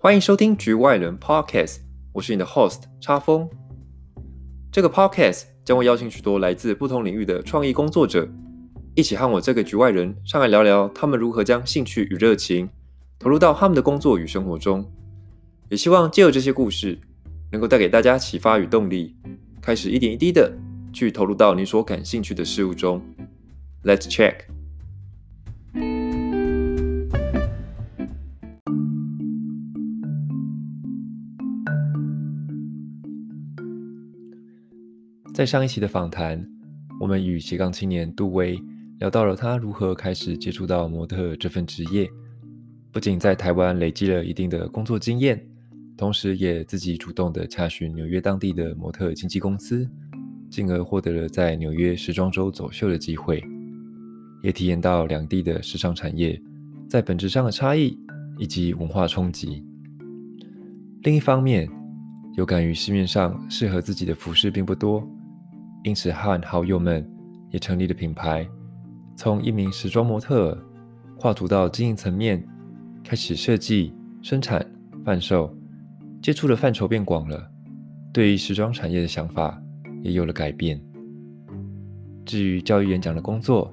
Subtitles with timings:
[0.00, 1.78] 欢迎收听局外人 Podcast，
[2.12, 3.50] 我是你的 host 叉峰。
[4.70, 8.28] 这个 Podcast 将会邀请许多来自不同领域的创意工作者，
[8.94, 12.70] 一起和我这个局外人上来聊聊他们如何将兴趣与热情
[13.18, 14.88] 投入到他们的工作与生活中。
[15.68, 16.96] 也希望借由这些故事，
[17.50, 19.16] 能够带给大家启发与动力，
[19.60, 20.56] 开始一点一滴的
[20.92, 23.02] 去投入到你所感兴趣的事物中。
[23.82, 24.57] Let's check。
[35.38, 36.44] 在上一期的访谈，
[36.98, 38.60] 我们与斜杠青年杜威
[38.98, 42.10] 聊到了他如何开始接触到模特这份职业，
[42.90, 45.40] 不仅在台湾累积了一定的工作经验，
[45.96, 49.88] 同时也自己主动的查询纽约当地的模特经纪公司，
[50.50, 53.40] 进而获得了在纽约时装周走秀的机会，
[54.42, 56.36] 也体验到两地的时尚产业
[56.90, 57.96] 在本质上的差异
[58.38, 59.64] 以及文化冲击。
[61.04, 61.70] 另一方面，
[62.36, 65.08] 有感于市面上适合自己的服饰并不多。
[65.84, 67.08] 因此，和好友们
[67.50, 68.46] 也成立了品牌，
[69.16, 70.58] 从一名时装模特
[71.16, 72.44] 跨足到经营层面，
[73.04, 74.64] 开始设计、生产、
[75.04, 75.56] 贩售，
[76.20, 77.48] 接触的范畴变广了，
[78.12, 79.60] 对于时装产业的想法
[80.02, 80.80] 也有了改变。
[82.26, 83.72] 至于教育演讲的工作，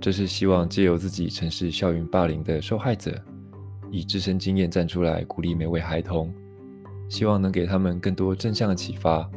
[0.00, 3.20] 这是希望借由自己曾是校园霸凌的受害者，
[3.90, 6.32] 以自身经验站出来，鼓励每位孩童，
[7.08, 9.28] 希望能给他们更多正向的启发，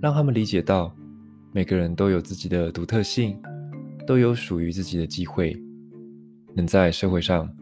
[0.00, 0.94] 让他们理解到。
[1.52, 3.36] 每个人都有自己的独特性，
[4.06, 5.60] 都有属于自己的机会，
[6.54, 7.52] 能在社会上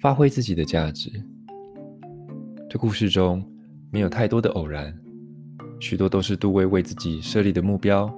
[0.00, 1.08] 发挥自己的价值。
[2.68, 3.48] 这故事中
[3.92, 4.92] 没有太多的偶然，
[5.78, 8.12] 许多都是杜威为自己设立的目标，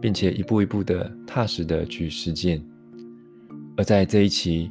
[0.00, 2.64] 并且一步一步的踏实的去实践。
[3.76, 4.70] 而在这一期，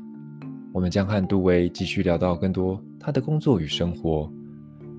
[0.74, 4.34] 我们将和杜威继续聊到更多他的工作与生活，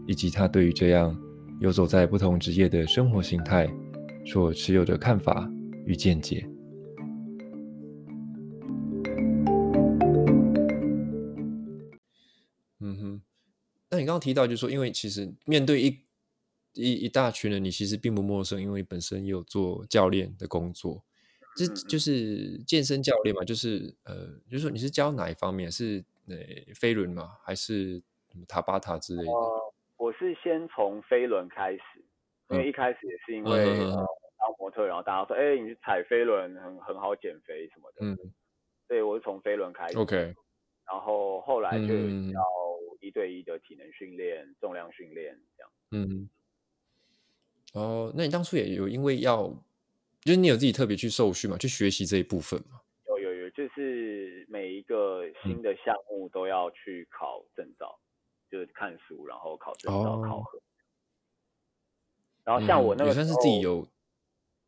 [0.06, 1.16] 以及他对于这样
[1.58, 3.68] 游走在不同职业的生活形态。
[4.24, 5.50] 所持有的看法
[5.84, 6.48] 与见解。
[12.80, 13.22] 嗯哼，
[13.90, 16.00] 那你刚刚提到，就是说，因为其实面对一
[16.74, 21.04] 一一大群人，你其实并不陌生，因为本身也有做教练的工作，
[21.56, 25.70] 这就是健身教练嘛，就是呃，就是说你是教哪一方面？
[25.70, 26.36] 是呃
[26.74, 27.32] 飞轮吗？
[27.42, 28.02] 还是
[28.48, 29.30] 塔巴塔之类的？
[29.30, 31.80] 呃，我是先从飞轮开始。
[32.52, 33.66] 因为一开始也是因为、
[34.38, 38.18] 当模特，然后大家说，哎，你去踩飞轮很很好减肥什么的，嗯，
[38.88, 40.16] 所以我是从飞轮开始，OK，
[40.90, 42.42] 然后后来就要
[43.00, 46.28] 一对一的体能训练、嗯、重量训练这样，嗯，
[47.74, 49.44] 哦，那你当初也有因为要，
[50.22, 52.80] 就是你有自己特别去受训嘛，去学习这一部分嘛？
[53.06, 60.60] 有有有，就是每一个新的项目都要去考证照，嗯、就是看书，然后考证照、哦、考核。
[62.44, 63.86] 然后像我那个时候，嗯、也算是自己有，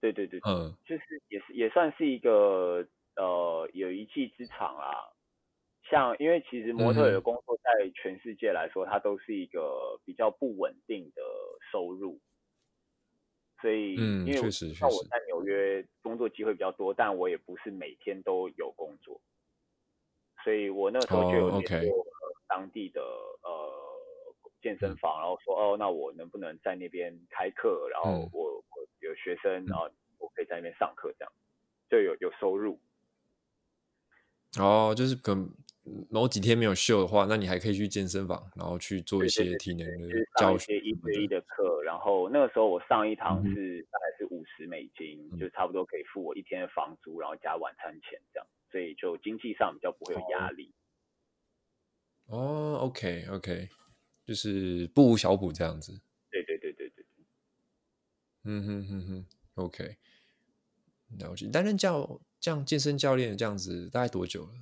[0.00, 2.86] 对对对，嗯，就是也是也算是一个
[3.16, 5.10] 呃有一技之长啦。
[5.90, 11.22] 像因为其实模特的工作在全世界来说，嗯、它都是一个比较不稳定的
[11.72, 12.20] 收入，
[13.60, 19.20] 所以嗯，因为像我在纽约工作机会比较多，但我也不是每天都有工作，
[20.44, 22.06] 所以我那时候就有联络
[22.46, 23.63] 当地的、呃。
[24.64, 27.86] 健身房，然后说哦，那我能不能在那边开课？
[27.92, 31.30] 然后我、嗯、我有学生，然后我可以在那边上课，这样
[31.90, 32.80] 就有有收入。
[34.58, 35.50] 哦，就是可能
[36.08, 40.08] 某几天没有秀的话，那你还可以去健身房，然后去做一些体能的
[40.38, 41.82] 教学，一对一的课。
[41.82, 50.72] 然后那个时候我上一堂是大概是五十美金，嗯、就差不多可以付我一天的房租，然后加晚餐钱这样，所以就经济上比较不会有压力。
[52.28, 53.68] 哦，哦，OK OK。
[54.24, 56.00] 就是不无小补这样子。
[56.30, 57.04] 对对对对对。
[58.44, 59.96] 嗯哼哼哼，OK。
[61.18, 61.48] 了解。
[61.48, 64.52] 担任教这样健身教练这样子大概多久了？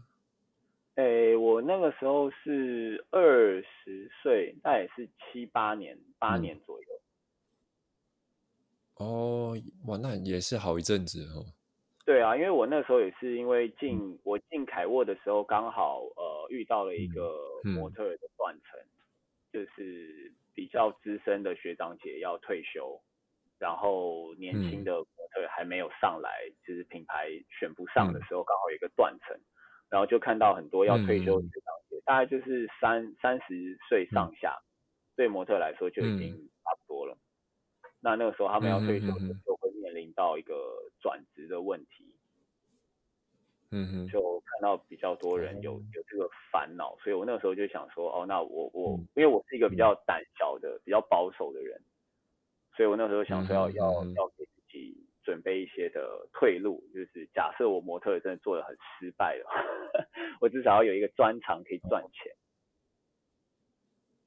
[0.96, 6.88] 诶、欸，我那个时候是二十岁，大概是七八年，八年左右。
[8.96, 9.56] 嗯、哦，
[9.86, 11.46] 哇，那也是好一阵子哦。
[12.04, 17.32] 对啊，因为我那时候也是因为进、嗯、我进凯沃的时候，刚好呃遇到了一个
[17.62, 18.78] 模特的断层。
[19.52, 23.00] 就是比较资深的学长姐要退休，
[23.58, 27.28] 然后年轻的模特还没有上来，嗯、就是品牌
[27.60, 29.44] 选不上的时候，刚好有一个断层，嗯、
[29.90, 34.66] 然后就看到很多要退休的学长姐，嗯、大概就是三三十岁上下，嗯、
[35.16, 36.32] 对模特来说就已经
[36.64, 37.14] 差不多了。
[37.14, 39.06] 嗯、那那个时候他们要退休，
[39.44, 42.11] 就会面临到一个转职的问题。
[43.74, 51.80] 嗯哼，就看到比较多人有有这个烦恼，所以我那个时候就想说，哦，那我我因为我是一个比较胆小的、比较保守的人，
[52.76, 59.48] 所以我那时候想说要要要给自己准备一些的退路，就是假设我模特真的做的很失败了，
[60.40, 62.30] 我至少要有一个专长可以赚钱。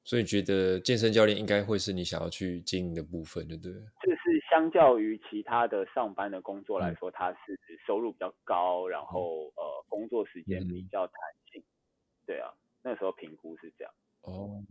[0.02, 3.72] 所以觉得健身教练应该会是你想要去经营的部分，对不对？
[3.72, 4.15] 就是
[4.56, 11.14] 相较于其他的上班的工作来说，嗯、它是收入比较高，然后呃工作时间比较弹
[11.52, 11.60] 性。
[11.60, 12.50] 嗯、对啊，
[12.82, 13.92] 那时候评估是这样。
[14.22, 14.64] 哦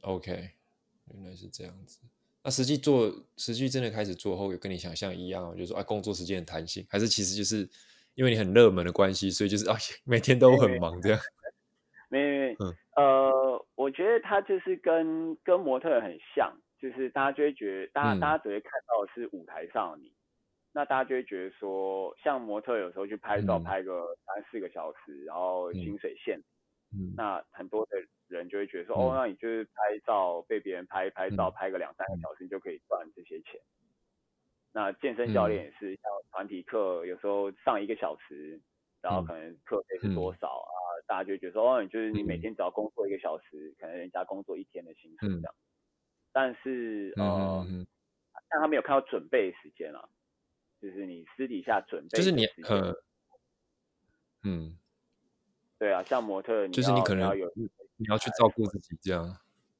[0.00, 0.50] ，OK，
[1.12, 2.00] 原来是这样子。
[2.42, 7.68] 那实际做，实际真的开始做后，有跟你想象一样，就是说啊，工作时间很弹性，还是其实就是
[8.16, 11.20] 因为你很热门的关系，所以就是啊， 每天都很忙这样。
[12.10, 13.64] 没，没，没，嗯，呃。
[13.76, 20.12] 我觉得他就是跟跟模特很像，就是大家就会觉得，大家、嗯、大家只会看到的是舞台上的你，
[20.70, 26.38] 那大家就会觉得说，像模特有时候去拍照拍个三四个小时，嗯、然后薪水线，
[26.92, 27.96] 嗯，那很多的
[28.28, 33.58] 人就会觉得说，嗯、哦，那你就是拍照被别人拍拍照拍个两三个小时，你就可以赚这些钱。
[33.80, 33.88] 嗯、
[34.74, 38.60] 那健身教练也是，像团体课有时候上一个小时，
[39.00, 40.68] 然后可能课费是多少啊？
[40.68, 45.54] 嗯大家就觉得说，哦，你就是你每天只要工作一个小时，嗯、可能人家工作一天的薪水这样。
[45.54, 45.64] 嗯、
[46.34, 47.86] 但是呃，嗯、
[48.50, 50.02] 但他没有看到准备时间啊，
[50.82, 52.92] 就是你私底下准备，就是你呃，
[54.42, 54.76] 嗯，
[55.78, 59.24] 对啊，像模特，就是你可能要有你要去照顾自己这样。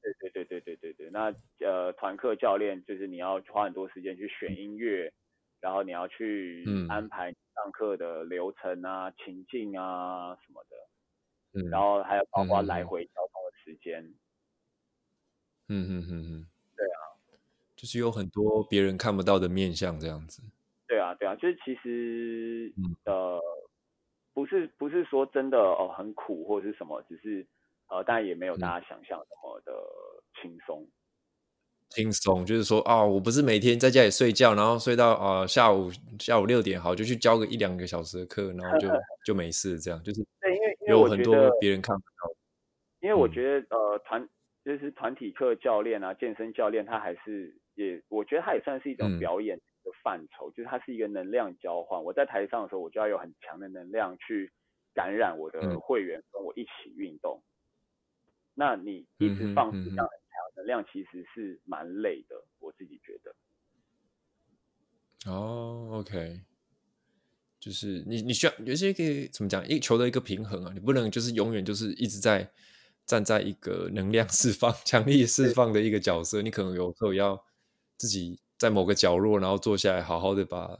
[0.01, 5.13] 对对对对对对对，那呃，团课教练就是你要花很多时间去选音乐，嗯、
[5.59, 10.77] 然后你要去安排上课的流程啊、嗯、情境啊什么的。
[11.57, 14.15] 嗯然后还有包括来回交通的时间，嗯
[15.67, 16.99] 嗯嗯嗯，对啊，
[17.75, 20.41] 就是有很多别人看不到的面相这样子。
[20.87, 23.41] 对啊对啊，就是其实、嗯、呃，
[24.33, 27.45] 不是不是说真的哦很苦或者是什么，只是
[27.89, 29.71] 呃，但也没有大家想象那么的
[30.41, 30.83] 轻松。
[30.83, 30.91] 嗯
[31.89, 38.87] 轻松就是说啊、哦，我不是每天在家里睡觉，然后睡到啊、呃、下午下午六点，好就去教个一两个小时的课，然后就
[39.27, 42.35] 就没事这样，就是对，因为有很多别人看不到。
[43.01, 44.27] 因为我觉得、嗯、呃团
[44.65, 52.03] 就是团体课教练啊，健身教练他还是也，我觉得他也算是一种表演的范畴，嗯、就是它是一个能量交换。
[52.03, 54.51] 我在台上的时候，我就要有很强的能量去
[54.93, 57.41] 感染我的会员，跟我一起运动。
[57.41, 57.47] 嗯、
[58.55, 60.05] 那你一直放这样。
[60.57, 63.35] 能量其实是蛮累的，我自己觉得。
[65.29, 66.39] 哦、oh，OK，
[67.59, 72.49] 就是你你需要有些可以怎么讲，一求得一个平衡啊，你不能就是永远就是一直在
[73.05, 77.43] 站在一个能量释放、 强力释放的一个角色，你可能有时候要
[77.97, 80.77] 自己在某个角落，然后坐下来，好好的把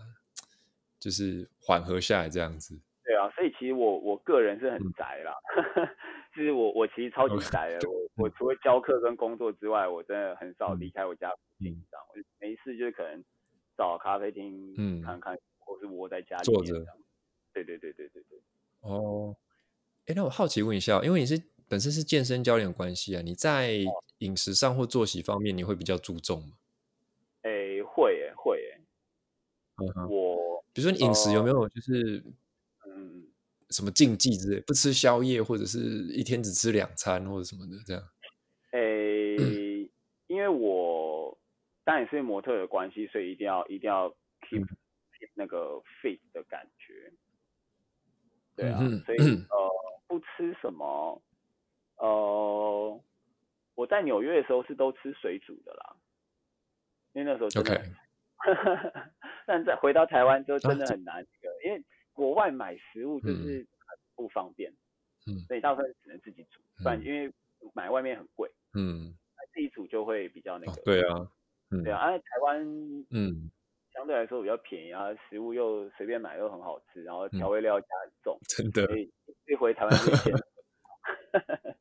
[1.00, 2.80] 就是缓和下来这样子。
[3.04, 5.34] 对啊，所以其实我我个人是很宅啦。
[5.78, 5.88] 嗯
[6.36, 7.90] 就是我，我其实超级宅的。
[7.90, 11.82] 我我除了教课跟工作之外，我真的很少离开我家附近。
[11.90, 13.24] 这样，我没事就是可能
[13.78, 16.74] 找咖啡厅，嗯，看看，或是窝在家里坐着。
[17.54, 18.40] 对对对对对对。
[18.82, 19.34] 哦，
[20.08, 23.80] 哎，那我好奇问一下，因为你是本身是健身教练的关系啊，你在
[24.20, 26.58] 饮食上或作息方面，你会比较注重吗？
[27.42, 28.82] 哎，会诶，会诶。
[30.08, 32.24] 我比如说你饮食有没有就是
[32.88, 33.28] 嗯？
[33.72, 35.80] 什么禁忌之类，不吃宵夜，或者是
[36.14, 38.10] 一天只吃两餐，或者什么的这样。
[38.72, 39.92] 诶、欸，
[40.28, 41.36] 因为我
[41.84, 44.08] 当然是模特的关系，所以一定要一定要
[44.42, 44.78] keep、嗯、
[45.34, 47.12] 那个 fit 的感觉。
[48.56, 49.72] 对啊，嗯、所以呃，
[50.08, 51.20] 不吃什么，
[51.98, 53.02] 呃，
[53.76, 55.96] 我在纽约的时候是都吃水煮的啦，
[57.14, 59.02] 因为那时候真的很 OK，
[59.48, 61.84] 但在回到台湾之后真的很难，这个、啊、因为。
[62.16, 64.72] 国外买食物就是很不方便，
[65.28, 67.30] 嗯，所以大部分只能自己煮，嗯、不然因为
[67.74, 69.14] 买外面很贵，嗯，
[69.54, 71.30] 自己煮就会比较那个，对啊，
[71.84, 72.66] 对啊，而台湾，
[73.10, 73.52] 嗯，
[73.92, 79.12] 相对来说比较便宜啊，食物又随便买又很好吃，然后调味料加很重， 真的，所以
[79.48, 80.34] 一回台湾就先，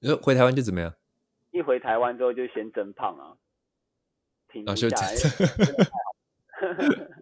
[0.00, 0.94] 你说回台湾就怎么样？
[1.50, 3.36] 一回台湾之后就先增胖啊，
[4.48, 5.14] 停不下来。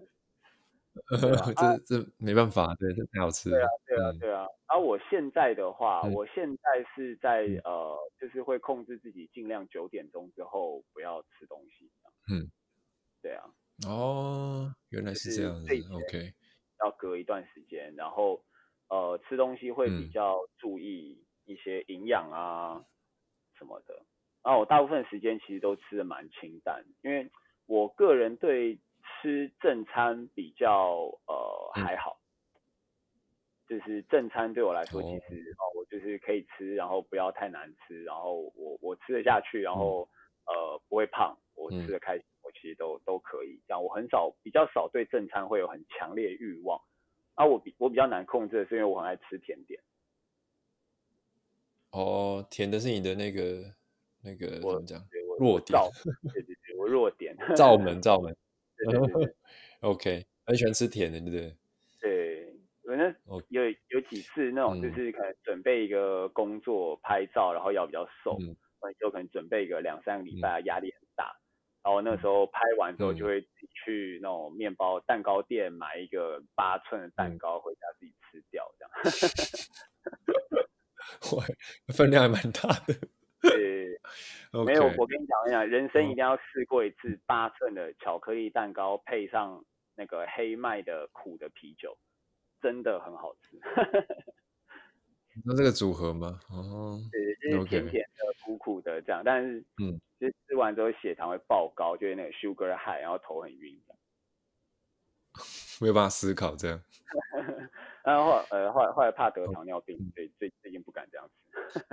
[1.54, 3.56] 这这没办法，对，这太好吃了。
[3.56, 4.46] 对啊，对啊，对啊。
[4.66, 6.62] 而我现在的话，我现在
[6.94, 11.88] 是在呃，就是会控制自己，尽量九点钟之后不要吃东西。
[12.28, 12.50] 嗯，
[13.22, 13.44] 对啊。
[13.86, 15.72] 哦，原来是这样子。
[15.92, 16.34] OK，
[16.80, 18.42] 要隔一段时间，然后
[18.88, 22.84] 呃，吃东西会比较注意一些营养啊
[23.58, 23.94] 什么的。
[24.42, 27.30] 然后我大部分时间其实都吃的蛮清淡，因为
[27.66, 28.78] 我个人对。
[29.22, 32.18] 吃正餐比较呃还好，
[33.66, 40.06] 就是正餐对我来说，其实哦，我就是可以吃，然后不要太难吃，然后我我吃得下去，然后、
[40.44, 43.58] 嗯、呃不会胖，我吃得开心，嗯、我其实都都可以。
[43.66, 46.78] 这样我很少比较少对正餐会有很强烈欲望。
[47.36, 49.80] 啊，我比我比较难控制的是因为我很爱吃甜点。
[51.96, 53.72] 哦，甜的是你的那个
[54.22, 55.02] 那个怎么讲？
[55.38, 55.80] 弱点。
[56.30, 57.34] 对对对，我弱点。
[57.56, 58.36] 罩门罩门。
[58.76, 59.34] 对对对对
[59.80, 61.56] OK，很喜欢吃甜的，对不对？
[62.02, 63.14] 对有那
[63.48, 68.54] 有有几次那种，就是可能准备一个工作拍照，然后要比较瘦，嗯，
[69.00, 71.34] 就可能准备个两三个礼拜，压力很大。
[71.82, 73.40] 然后那时候拍完之后，就会
[73.72, 78.92] 去那种面包蛋糕店买一个八寸的蛋糕回家自己吃掉，这样。
[81.32, 81.44] 哇，
[81.94, 82.94] 分量还蛮大的。
[83.42, 84.00] 对，
[84.64, 91.96] 没有，我跟你讲一讲，人生一定要试过一次八寸的巧克力蛋糕，配上那个黑麦的苦的啤酒。
[92.62, 93.60] 真的很好吃，
[95.44, 96.40] 那这个组合吗？
[96.48, 103.78] 哦，对，就是甜甜的、苦苦的这样，但是，嗯，就吃完之后血糖会爆高，就是那个 sugar high，然后头很晕，
[105.82, 106.82] 没有办法思考这样。
[108.06, 111.28] 然后呃后来后来怕得糖尿病，所以最最近不敢这样
[111.72, 111.84] 吃。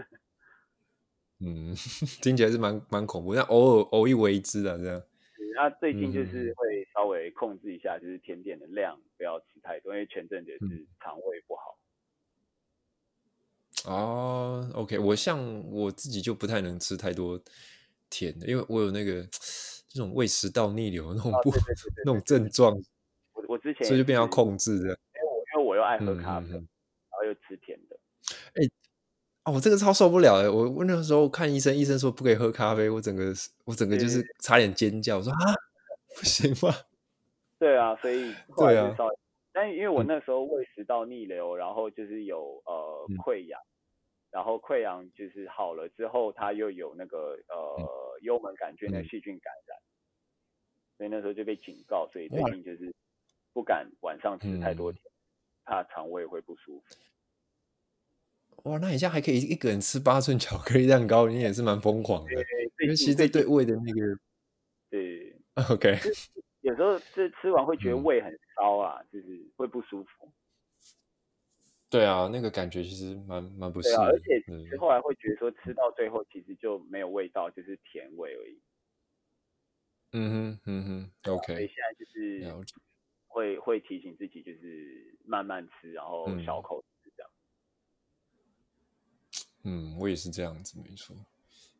[1.42, 1.74] 嗯，
[2.22, 5.02] 听起来是蛮蛮恐怖，但偶尔偶一为之啊，这样。
[5.56, 11.78] 那最近就是会稍微控制一下，就是甜点的量不要吃太多，因为前阵子也是肠胃不好。
[13.92, 15.38] 哦，OK，我像
[15.72, 17.40] 我自己就不太能吃太多
[18.10, 19.24] 甜的，因为我有那个
[19.88, 21.52] 这种胃食道逆流那种不
[22.06, 22.74] 那种症状。
[23.34, 24.98] 我我之前所以就变要控制的，
[25.98, 26.62] 爱喝咖啡，然
[27.12, 27.98] 后又吃甜的。
[28.56, 28.70] 哎。
[29.46, 30.48] 哦，我这个超受不了哎！
[30.48, 33.34] 我我那个时候看医生，医生说不可以喝咖啡，我整个
[33.66, 35.52] 我整个就是差点尖叫，我说啊，
[36.16, 36.74] 不行吗？
[37.60, 38.96] 对啊，所以 对啊，
[39.52, 43.60] 但因为我那时候胃食道逆流，然后就是有呃溃疡，
[44.32, 49.78] 然后溃疡就是好了之后，它又有那个呃幽门杆菌的细菌感染，
[50.96, 52.96] 所以那时候就被警告，所以最近就是
[53.52, 55.04] 不敢晚上吃太多甜，
[55.64, 56.96] 怕肠胃会不舒服。
[58.70, 62.32] 哇，那你现在还可以一个人吃八寸巧克力蛋糕，你也是蛮疯狂的。
[62.80, 64.20] 因为其实对胃的那个，
[64.90, 65.36] 对
[65.70, 66.00] ，OK，
[66.62, 70.32] 有时候这吃完会觉得胃很烧啊，嗯、就是会不舒服。
[71.90, 74.04] 对啊，那个感觉其实蛮蛮不适、啊。
[74.04, 74.44] 而且
[74.78, 78.62] 后来会觉得说，吃到最后其实就没有味道，就是甜味而已。
[80.14, 81.54] 嗯哼，嗯哼，OK。
[81.54, 82.40] 所以现在就是
[83.34, 86.80] 会会提醒自己，就是慢慢吃，然后小口。
[86.80, 86.84] 嗯
[89.66, 91.16] 嗯，我也是这样子，没错。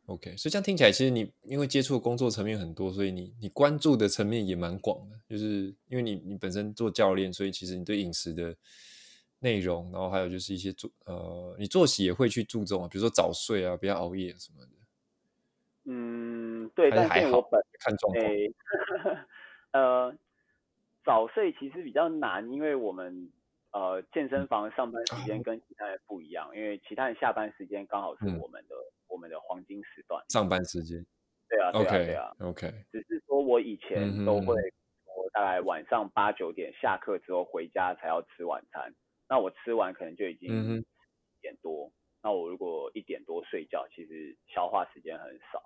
[0.06, 5.20] OK，所以这样听起来，其实你因为接触的工作层面很多，所以你你关注的层面也蛮广的。
[5.28, 8.56] 就是因为你你本身做教练，所以其实你对饮食的
[9.40, 14.72] 内容，然后还有就是一些作呃，你作息也会去注重啊，比如说早睡啊，不要熬夜什么的。
[15.84, 18.24] 嗯，对，还是还好，但是我本看状况。
[18.24, 18.54] 欸、
[19.72, 20.16] 呃，
[21.04, 23.30] 早睡其实比较难，因为我们。
[23.74, 30.24] 呃，健身房上班时间跟其他人不一样，嗯、因为其他人下班时间刚好是我们的、嗯、我们的黄金时段。
[30.28, 31.04] 上班时间。
[31.48, 32.36] 对啊，对啊，对啊。
[32.38, 32.72] OK。
[32.92, 34.54] 只是说我以前都会，
[35.16, 38.94] 我大概晚上八九点下课之后回家才要吃晚餐，
[39.28, 41.92] 那我吃完可能就已经一点多，嗯、
[42.22, 45.60] 那我如果一点多睡觉，其实消化时间很少。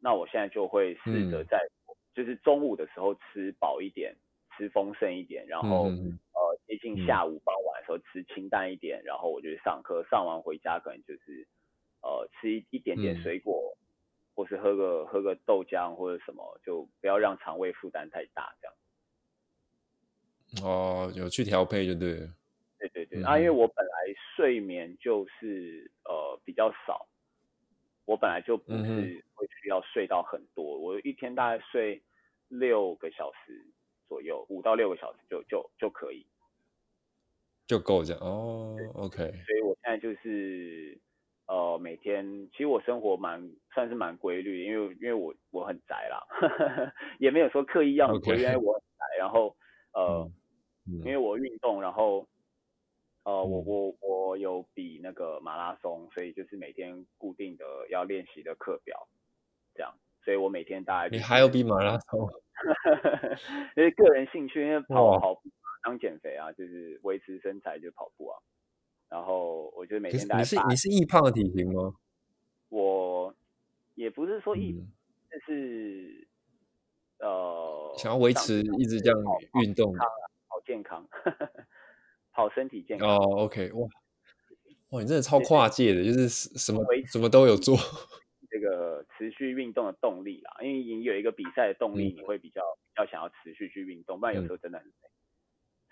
[0.00, 1.70] 那我现在就会试着在，嗯、
[2.18, 4.16] 就是中午的时候吃饱一点，
[4.56, 5.88] 吃丰盛一点，然后。
[5.88, 6.18] 嗯
[6.66, 11.48] 接近下午傍晚的时候吃清淡一点，嗯、然后我就上课，上完回家可能就是
[12.02, 13.80] 呃吃一一点点水果，嗯、
[14.34, 18.76] 或是喝个喝个豆浆或者什么，就不要让肠胃负担太大这样。
[20.70, 22.28] 哦，有去调配就对了。
[22.78, 23.92] 对对对，嗯、啊，因为我本来
[24.36, 27.08] 睡眠就是呃比较少，
[28.04, 32.02] 我本来就不是会需要睡到很多，嗯、我一天大概睡
[32.48, 33.64] 六个小时
[34.08, 36.26] 左右，五到六个小时就就就可以。
[37.66, 39.16] 就够这样哦，OK。
[39.18, 40.98] 所以我现在就是
[41.46, 46.26] 呃每天，其实我生活蛮算是蛮规律，因为因为我我很宅啦，
[47.20, 49.04] 也没有说刻意要很规律，因为我很宅。
[49.18, 49.54] 然后
[49.92, 50.30] 呃，
[50.86, 52.26] 因为我运动，然后
[53.24, 59.06] 呃我我我有比那个马拉松，所以就是每天固定的要练习的课表，
[59.74, 59.94] 这样。
[60.24, 62.28] 所以我每天大概你还有比马拉松？
[63.76, 65.42] 因为个人兴趣，因为跑跑步。
[65.80, 68.36] 当减肥啊，就是维持身材就跑步啊，
[69.08, 70.42] 然后我就每天大概。
[70.42, 71.94] 你是你是易胖的体型吗？
[72.68, 73.32] 我
[73.94, 74.92] 也不是说易，嗯、
[75.30, 76.28] 但是
[77.20, 79.18] 呃，想要维持一直这样
[79.62, 81.08] 运动，好健康，
[82.32, 83.08] 好身体健康。
[83.08, 83.88] 哦，OK，哇，
[84.90, 87.76] 哇，你真的超跨界的，就是什么什么都有做。
[88.50, 95.10] 这个持续运动的动力啦，因为你有一个比赛的动力，你会比较比较想要持续去运动，不然有时候真的很累。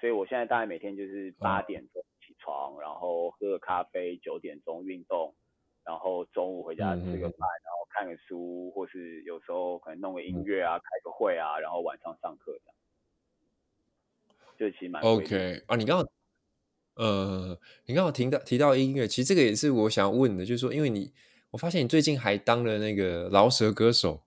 [0.00, 5.34] 所以我现在大概每天就是八点钟起床，然后喝个咖啡，九点钟运动，
[5.84, 12.74] 然后中午回家吃个饭，然后看个书，或是有时候可能弄个音乐啊，开个会啊，然后晚上上课这样。
[14.58, 16.08] 就其实蛮 OK 啊，你刚刚
[16.94, 21.12] 呃，你刚好提到提到音乐，其实这个也是我想要问的，就是说，因为你。
[21.56, 24.22] 我发现你最近还当了那个饶舌歌手，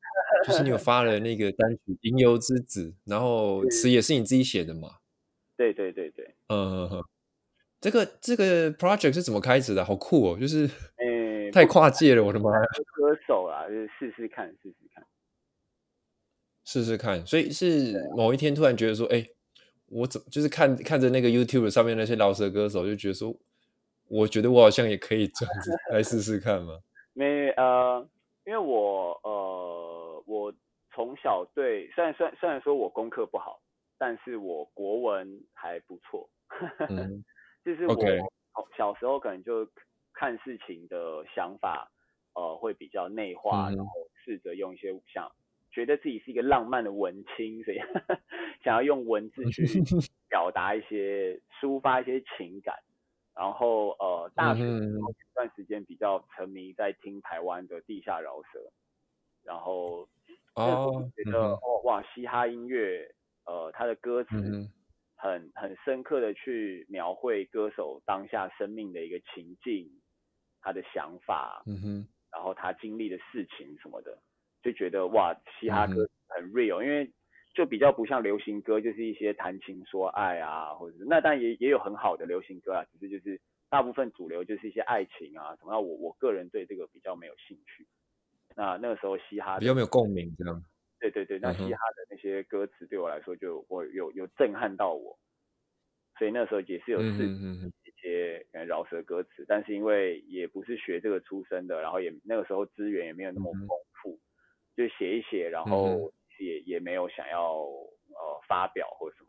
[0.48, 4.96] 就是你有 发了那个单曲《吟游之子》，然后词也是你自己写的嘛？
[5.56, 6.90] 对对对对，嗯，
[7.80, 9.86] 这个这个 project 是怎么开始的？
[9.86, 10.68] 好酷哦，就是，
[10.98, 12.66] 欸、 太跨界了，我的妈呀！
[12.94, 15.06] 歌手啊，就是试试看，试试看，
[16.66, 17.24] 试试看。
[17.28, 19.30] 所以是某一天突然觉得说，哎、欸，
[19.86, 23.38] 我怎就是看看着那个 YouTube 上面那些饶舌歌手，就觉得说，
[24.08, 26.80] 我觉得我好像也可以这样子来试试看嘛。
[27.14, 28.08] 没呃，
[28.46, 30.54] 因为我呃，我
[30.94, 33.60] 从小对，虽然虽然虽然说我功课不好，
[33.98, 36.30] 但是我国文还不错，
[36.90, 37.24] 嗯、
[37.66, 37.96] 就是我
[38.78, 39.68] 小时候可能就
[40.14, 41.92] 看事情的想法
[42.34, 43.92] 呃会比较内化，嗯、然后
[44.24, 45.32] 试着用一些想
[45.72, 47.78] 觉得自己是一个浪漫的文青，所以
[48.64, 49.64] 想要用文字去
[50.30, 52.76] 表达一些抒发一些情感。
[53.36, 54.64] 然后呃，大学
[55.40, 58.60] 段时间比较沉迷在听台湾的地下饶舌，
[59.42, 60.06] 然后
[60.56, 63.10] 哦，觉得哦哇，嘻哈音乐，
[63.46, 64.36] 呃，他的歌词
[65.16, 69.90] 很很深刻的去描绘歌手当下生命的一个情境，
[70.60, 74.18] 他的想法，嗯哼，然后他经历的事情什么的，
[74.62, 77.10] 就觉得哇，嘻哈歌很 real，因为。
[77.56, 85.72] 就比较不像流行歌，就是一些谈情说爱啊，或者是那当然也也有很好的流行歌啊，只是就是大部分主流就是一些爱情啊什么。
[85.72, 87.88] 那我我个人对这个比较没有兴趣。
[88.56, 90.64] 那那个时候嘻哈比较没有共鸣，这样。
[91.00, 95.18] 对对对，那嘻哈的那些歌词对我来说就我有有震撼到我，
[96.18, 103.68] 所以那时候也是有试一些饶舌歌词，但是因为也不是学这个出身的，然后也那个时候资源也没有那么丰
[104.02, 104.20] 富，
[104.76, 106.12] 就写一写，然后。
[106.40, 109.29] 也也没有想要呃发表或什么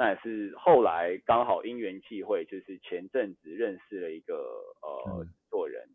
[0.00, 4.34] 那也是后来刚好因缘际会，就是前阵子认识了一个
[4.80, 5.86] 呃做人，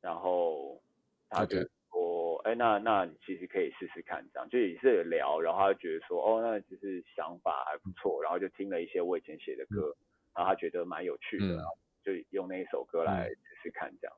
[0.00, 0.80] 然后
[1.28, 1.58] 他就
[1.90, 14.16] 说，哎那那你其实可以试试看这样，就也是聊，然后他就觉得说，哦，那就是想法还不错，然后就听了一些我以前写的歌，嗯、然后他觉得蛮有趣的，嗯、然后就用那一首歌来试试看这样。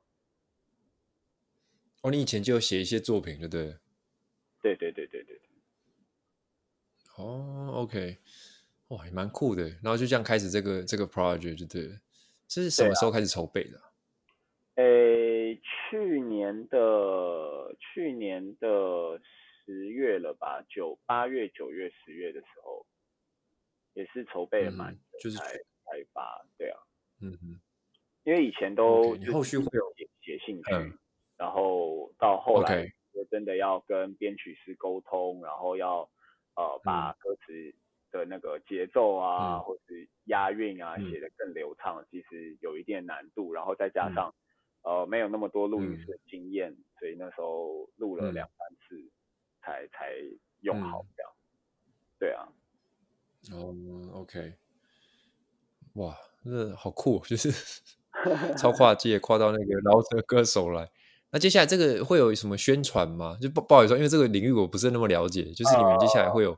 [2.03, 3.79] 哦，你以前就有写一些作品，对不对？
[4.61, 5.41] 对对对对对
[7.17, 8.17] 哦、oh,，OK，
[8.89, 9.63] 哇，也蛮酷的。
[9.81, 11.97] 然后就这样开始这个这个 project，就对了。
[12.47, 13.79] 这是什么时候开始筹备的？
[14.75, 19.19] 诶，去年的去年的
[19.65, 20.63] 十月了吧？
[20.69, 22.85] 九八月、九月、十月的时候，
[23.93, 26.45] 也是筹备了蛮、嗯，就是才才发。
[26.57, 26.77] 对啊，
[27.21, 27.59] 嗯哼，
[28.23, 30.97] 因为以前都 okay, 后续会有写写兴趣，嗯、
[31.37, 32.85] 然后到后来。
[32.85, 32.91] Okay.
[33.31, 36.01] 真的要跟编曲师沟通，然后要
[36.55, 37.73] 呃把歌词
[38.15, 43.53] 的那个节奏啊，嗯、或是押韵啊写的更流畅，嗯、其实有一点难度。
[43.53, 44.33] 然后再加上、
[44.83, 49.11] 嗯、呃没有那么多录音室的经验，嗯、所以那时候录了两三次
[49.61, 50.13] 才、嗯、才
[50.61, 51.31] 用好这样。
[51.33, 52.47] 嗯、对啊。
[53.51, 53.75] 哦
[54.21, 54.53] ，OK。
[55.95, 57.51] 哇，这好酷，就是
[58.57, 60.89] 超跨界，跨到那个饶舌歌手来。
[61.31, 63.37] 那接下来这个会有什么宣传吗？
[63.41, 65.43] 就不不好意思说，因为这个领域我不是那么了解。
[65.51, 66.57] 就是你们接下来会有，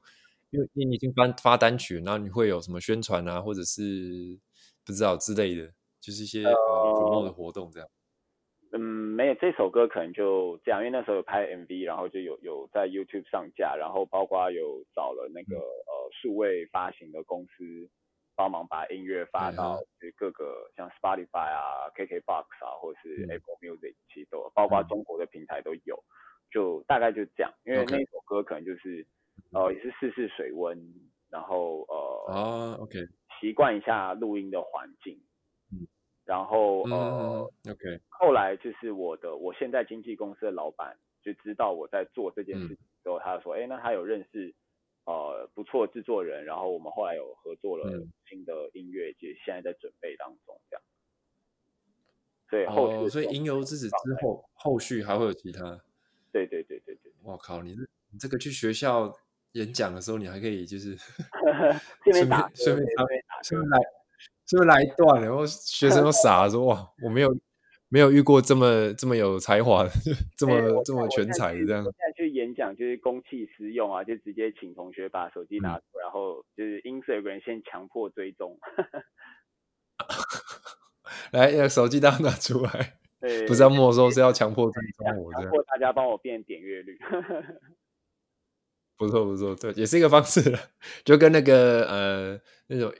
[0.51, 3.81] 因为你已经发发单曲，然后你会有什么宣传啊，或者是
[4.86, 7.89] 不知道之类的，就是一些呃活动的活动这样。
[8.71, 17.89] 嗯，没有，这首歌可能就这样，因为那时候有拍 MV，然后就有有在 YouTube 上架，然后包括有找了那个、嗯、呃数位发行的公司。
[18.39, 19.79] 帮忙把音乐发到
[20.15, 26.03] 各个像 Spotify 啊、KKBox 啊，或者是 Apple Music，其实都包括中国的平台都有。
[26.51, 29.03] 就大概就这样，因为那首歌可能就是
[29.52, 30.78] 呃也是试试水温，
[31.30, 33.00] 然后呃啊 OK
[33.39, 35.19] 习惯一下录音的环境，
[35.71, 35.88] 嗯
[36.26, 44.54] 然后呃 OK 后来就是我的我现在经纪公司的老板就知道我在做这件事情之后，他就说哎那他有认识。
[45.10, 47.89] 呃，不错，制作人，然后我们后来有合作了
[48.28, 50.84] 新的音乐节，嗯、现在在准备当中，这样。
[52.50, 55.80] 所以后续、哦，所以《吟游之子》之后，后续还会有其他？
[56.34, 57.13] 对对对对对。
[57.23, 59.10] 我靠，你这你这个去学校
[59.58, 60.96] 演讲的时候，你还可以就是
[62.13, 62.88] 顺便顺便
[63.43, 63.80] 顺便来
[64.46, 65.22] 顺便来一段？
[65.22, 67.30] 然后学生都 傻了，说哇，我没有
[67.89, 69.89] 没有遇过这么这么有才华的，
[70.38, 71.84] 这么、欸、这么全才的这样。
[71.84, 78.58] 现在去演讲就是公器私用啊，就直接请同学把手机拿出，嗯、然后就是 Instagram 先强迫追踪。
[81.32, 82.93] 来，手机当拿出来，
[83.48, 86.98] 不是要没收，是要强迫追踪我，强迫大家帮我变点阅率。
[88.97, 90.60] 不错不错，对，也是一个方式了，
[91.05, 92.91] 就跟那个呃那种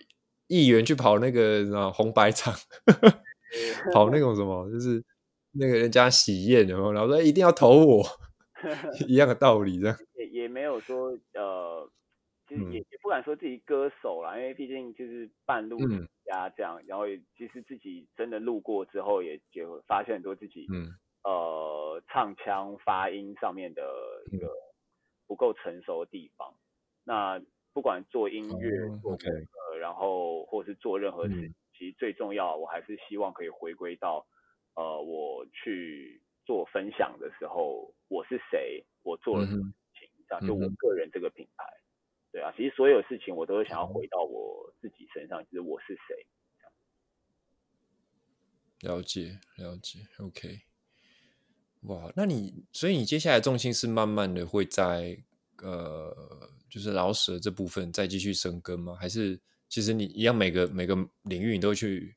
[0.48, 2.54] 议员去跑那个什么红白场，
[3.94, 5.04] 跑那种什么，就是
[5.54, 8.04] 那个人家喜宴，然后然后说一定要投我，
[9.08, 11.90] 一样的道理，这样也也没有说呃。
[12.50, 12.80] 其实也。
[12.80, 20.88] 也不敢说自己歌手啦，嗯、因为毕竟就是半路人家这样，嗯、然后也其实自己真的路过之后，也就发现很多自己，嗯、
[21.26, 23.82] 呃，唱腔发音上面的
[24.32, 24.48] 一个
[25.28, 26.52] 不够成熟的地方。
[26.52, 26.58] 嗯、
[27.04, 27.42] 那
[27.74, 34.26] 不管做音乐，哦、做歌 okay 然后或是做任何事，嗯、其实最重要，我还是希望可以回归到，
[34.74, 41.66] 呃，我去做分享的时候，我是谁，我做了什么事情，嗯、这样就我个人这个品牌。
[42.32, 46.26] 对啊，其实所有事情我都是想要回到我自己身上，就是我是谁。
[48.82, 50.67] 了解，了解，OK。
[51.84, 55.18] 哇，那你所以你接下来重心是慢慢的会在
[55.64, 56.16] 呃，
[56.70, 58.96] 就是饶舌这部分再继续生根吗？
[59.00, 62.16] 还是其实你一样每个每个领域你都去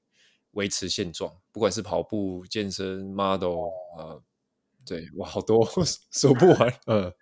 [0.52, 3.68] 维持现状，不管是跑步、健身、model
[3.98, 4.22] 呃，
[4.86, 5.64] 对，哇，好多
[6.12, 7.12] 说不完，嗯，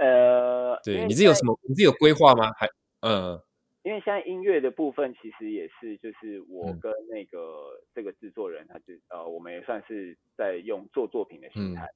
[0.00, 0.80] 呃。
[0.84, 1.56] 对，你自己有什么？
[1.68, 2.50] 你自己有规划吗？
[2.58, 2.68] 还
[3.02, 3.40] 嗯，
[3.82, 11.88] 因为现在音乐的部分其实也是，就是我跟那个、嗯、这个制作人，他就呃，我们也算是在用做作品的心态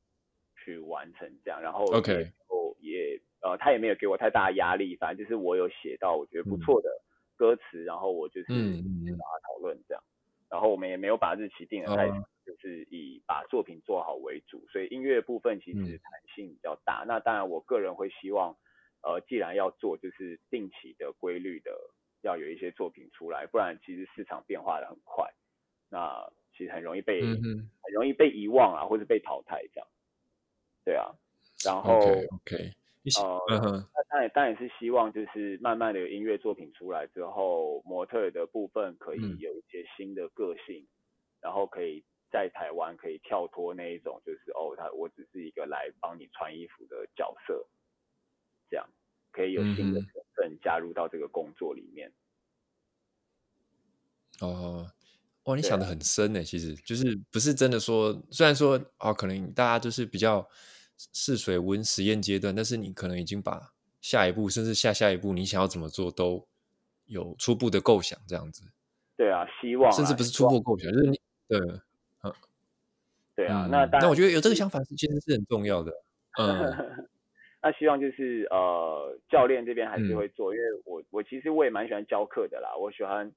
[0.57, 6.91] 去完成这样，嗯、然后 OK，后也呃，他也没有给我太大压力，反正就是我有写到我觉得不错的
[7.37, 10.03] 歌词，嗯、然后我就是嗯跟他讨论这样，
[10.51, 12.11] 然后我们也没有把日期定得太。
[12.47, 17.03] 就是以把作品做好为主，所以音乐部分其实弹性比较大。
[17.03, 18.57] 嗯、那当然，我个人会希望，
[19.07, 21.71] 呃，既然要做，就是定期的、规律的，
[22.23, 25.33] 要有一些作品出来，不然其实市场变化的很快，
[25.89, 29.89] 那其实很容易被、嗯、很容易被遗忘啊，或者被淘汰这样。
[30.85, 31.15] 对啊，
[31.65, 32.73] 然后 OK，, okay.
[33.23, 40.89] 呃，那、嗯、当然当然是希望，就是慢慢的有音乐作品出来之后，模特的部分可以有一些新的个性，嗯、
[41.43, 42.05] 然后可以。
[42.29, 47.65] 在台湾可以跳脱那一种，就是哦，他我只是一个来帮你穿衣服的角色，
[48.69, 48.87] 这样
[49.37, 52.11] 可以有新的成分加入到这个工作里面。
[54.41, 54.91] 嗯、哦，
[55.45, 60.49] 哇，你想的很深呢，其实就是不是真的说，虽然说啊、哦，可能大家就是比较
[61.13, 66.49] 试水温实验阶段，但是你可能已经把下一步，甚至下下一步，你想要怎么做都
[67.05, 68.63] 有初步的构想，这样子。
[69.17, 71.61] 对啊，希望、啊，甚至不是初步构想，就是你对。
[73.37, 75.93] 对啊，那当然，那我觉得有这个想法是其实是很重要的。
[76.39, 77.07] 嗯，
[77.67, 82.77] 那希望就是呃，教练这边还是会做，嗯、因为我我其实我也蛮喜欢教课的啦。
[82.77, 83.33] 我喜欢，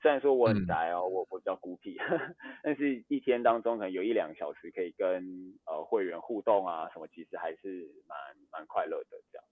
[0.00, 1.98] 虽然说我很宅哦，嗯、我我比较孤僻，
[2.62, 8.16] 但是一天当中可能有一两个小时可以跟呃会员互动啊什么，其实还是蛮
[8.52, 9.44] 蛮快乐的这样。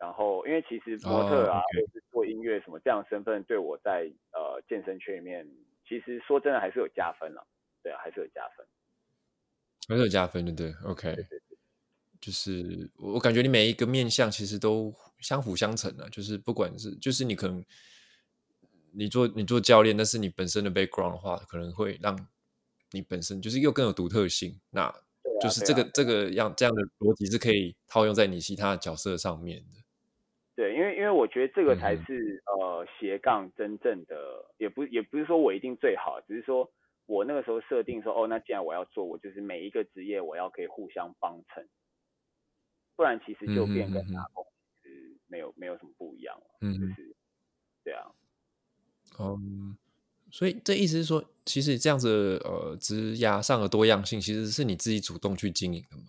[0.00, 5.46] 然后因为其实模特啊，或、是做音乐什么这样的身份，对我在呃健身圈里面，
[5.86, 7.46] 其实说真的还是有加分了。
[7.84, 8.66] 对啊，还是有加分。
[9.86, 11.53] 还是有加分的，对，OK，对对对，
[12.24, 17.62] 就是我感觉你每一个面相其实都相辅相成的，就是不管是就是你可能
[18.92, 22.16] 你做你做教练，但是你本身的 background 的话，可能会让
[22.92, 24.58] 你本身就是又更有独特性。
[24.70, 24.90] 那
[25.38, 29.84] 就是这个、啊啊、这个样这样的逻辑是可以套用在你其他的角色上面的。
[30.56, 34.16] 对，因为因为我觉得这个才是、嗯、呃斜杠真正的，
[34.56, 36.70] 也不也不是说我一定最好，只是说。
[37.06, 41.68] 我那个时候设定说，哦，那既然我要做，我就是每一个职业我要可以互相帮衬，
[42.96, 44.46] 不然其实就变跟打工
[44.82, 46.46] 其实没有没有什么不一样了。
[46.60, 47.16] 嗯，就是
[47.82, 48.06] 对啊。
[49.18, 49.76] 嗯，
[50.30, 56.04] 所以这意思是说，其实这样子呃，职涯上的多样性其实是你自己主动去经营的吗？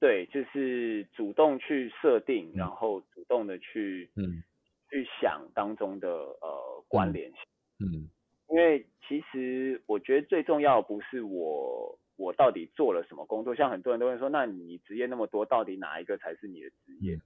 [0.00, 4.42] 对，就是主动去设定，然后主动的去嗯
[4.90, 7.38] 去想当中的呃关联性。
[7.80, 7.92] 嗯。
[7.92, 8.10] 嗯
[8.50, 17.16] 因为其实我觉得最重要的不是我我到底做了什么工作，像很多人都会说，那你职业那么多，到底哪一个才是你的职业？
[17.16, 17.22] 嗯、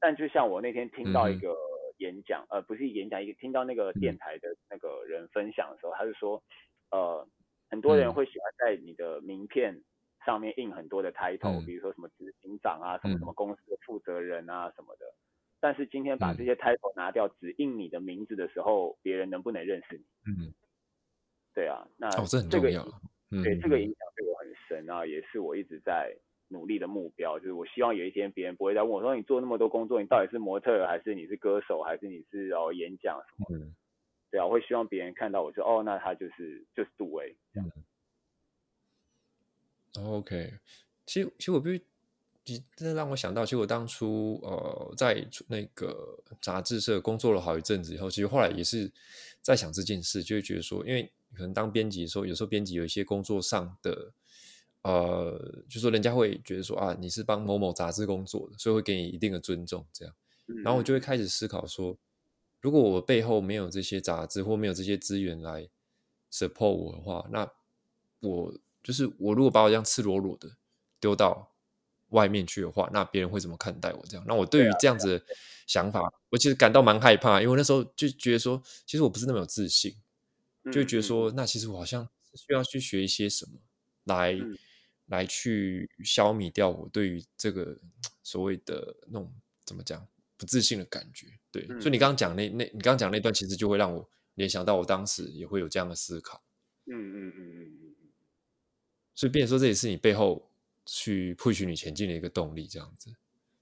[0.00, 1.54] 但就像我那天听到一个
[1.98, 6.42] 演讲，嗯、呃，不是演讲，一个听到那个电台的那个人分享的时候，嗯、他就说，
[6.90, 7.26] 呃，
[7.70, 9.80] 很多人会喜欢在你的名片
[10.26, 15.06] 上面印很多的 title，、嗯、比如说什么执行长啊，什么什么公司的负责人啊什么的。
[15.60, 20.04] 但是今天把这些 title 拿掉，只印你的名字的时候，别人能不能认识你？
[20.26, 20.52] 嗯。
[21.54, 22.82] 对啊，那哦，这很重要。
[23.30, 24.31] 嗯、对，这个影响对我
[24.76, 26.16] 很深啊，也是我一直在
[26.48, 27.38] 努力的目标。
[27.38, 33.58] 就是我希望有一天别人不会再问我说，你做那么多工作，你到底是模特，还是你是歌手，还是你是哦演讲什么？
[33.58, 33.74] 嗯，
[34.30, 37.36] 对啊，我会希望别人看到我说，哦，那他就是就是杜威。
[37.54, 37.70] 嗯。
[40.04, 40.54] OK，
[41.06, 41.84] 其实其实我必须。
[42.74, 48.90] 真的让我想到，其实我当初呃在那个杂志社工作了好一阵子以后，其实后来也是
[49.40, 54.12] 在想这件事，就会觉得说，因为可能当编辑的时候，有时候编辑有一些工作上的
[54.82, 60.14] 呃，就说人家会觉得说啊，你是帮某某杂志工作的，所以会给你一定的尊重，这样。
[60.64, 61.96] 然后我就会开始思考说，
[62.60, 65.68] 如果我背后没有这些杂志或没有这些资源来
[66.32, 67.50] support 我的话，那
[68.20, 70.50] 我就是我如果把我这样赤裸裸的
[71.00, 71.48] 丢到。
[72.12, 74.04] 外面去的话，那别人会怎么看待我？
[74.06, 75.24] 这样，那我对于这样子的
[75.66, 79.96] 想法，啊、我其实感到蛮害怕，因为我那时候就觉得说，其实我不是那么有自信，
[80.64, 83.52] 嗯、就觉得说，那其实我好像需要去学一些什么，
[84.04, 84.58] 来、嗯、
[85.06, 87.78] 来去消弭掉我对于这个
[88.22, 89.32] 所谓的那种
[89.64, 91.26] 怎么讲不自信的感觉。
[91.50, 96.42] 对，嗯、所以你刚刚讲那那，你刚刚讲那段，其实就会让我联想到我当时也会有这样的思考。
[96.86, 98.12] 嗯嗯嗯嗯嗯嗯。
[99.14, 100.48] 所以，变成说这也是你背后。
[100.84, 103.08] 去 push 你前进的一个动力，这样子。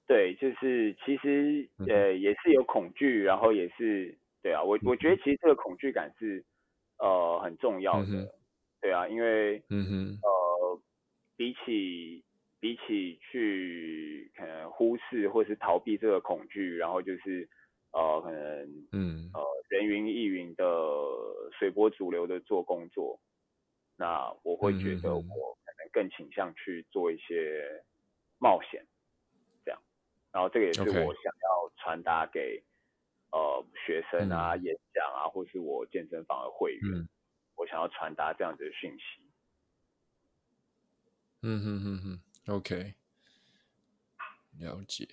[0.06, 6.42] 对，就是其实呃也是有恐惧，然后也是对啊，我我觉得其实这个恐惧感是
[6.96, 8.28] 呃很重要的，嗯、
[8.80, 10.30] 对啊，因为嗯哼呃
[11.40, 12.22] 比起
[12.60, 17.48] 比起去可能忽视或是逃避这个恐惧，然后就是
[17.92, 20.62] 呃可能嗯呃人云亦云的
[21.58, 23.18] 随波逐流的做工作，
[23.96, 25.88] 那我会觉得我可能。
[25.92, 27.82] 更倾向去做一些
[28.38, 28.86] 冒险，
[29.64, 29.82] 这样，
[30.30, 32.62] 然后这个也是我想要传达给.
[33.32, 37.08] 呃学生啊、嗯、演讲啊，或是我健身房的会员，嗯、
[37.56, 39.29] 我想要传达这样子的讯息。
[41.42, 42.20] 嗯哼哼哼
[42.54, 42.94] ，OK，
[44.58, 45.08] 了解，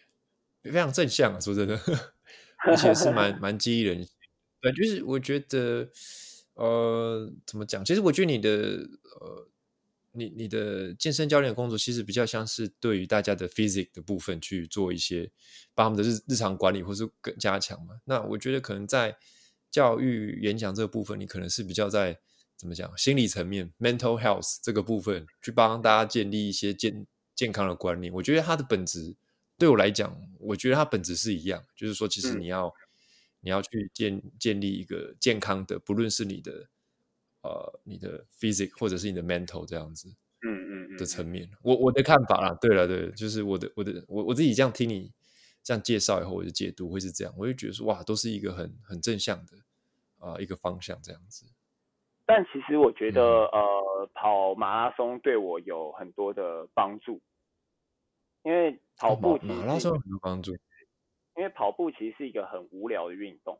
[0.63, 1.79] 非常正向啊，说真的，
[2.67, 4.07] 而且是蛮 蛮激励人。
[4.61, 5.89] 对，就是我觉得，
[6.55, 7.83] 呃，怎么讲？
[7.85, 8.49] 其实我觉得你的
[9.19, 9.49] 呃。
[10.13, 15.29] 你你的健身教练的工作其实比较像是对于大家的 physics 的部分去做一些，
[15.75, 17.99] 把他们的日日常管理或是更加强嘛。
[18.05, 19.15] 那我觉得可能在
[19.69, 22.19] 教育演讲这个部分，你可能是比较在
[22.57, 28.11] 怎么讲心理层面 mental health 这个部分去帮大家建立一些健健康的观念。
[28.11, 29.15] 我觉得它的本质
[29.57, 32.73] 对我来讲，我觉得它本质是一样，就是说其实你要、嗯、
[33.41, 36.67] 你要去建建立一个健康的，不论是你的。
[37.43, 40.09] 呃，你的 physics 或者是你的 mental 这样子，
[40.41, 45.13] 嗯嗯嗯的层面，我我的看法啦，对了对，就是我的我的我我自己这样听你
[45.63, 49.57] 这样介绍以后，我的解读会是这样，我就觉得说哇，都是一个很很正向的
[50.17, 51.45] 啊、呃、一个方向这样子。
[52.27, 57.19] 但其实我觉得、嗯、呃，跑马拉松对我有很多的帮助，
[58.43, 60.51] 因为跑步、哦、马拉松有很多帮助，
[61.37, 63.59] 因为跑步其实是一个很无聊的运动。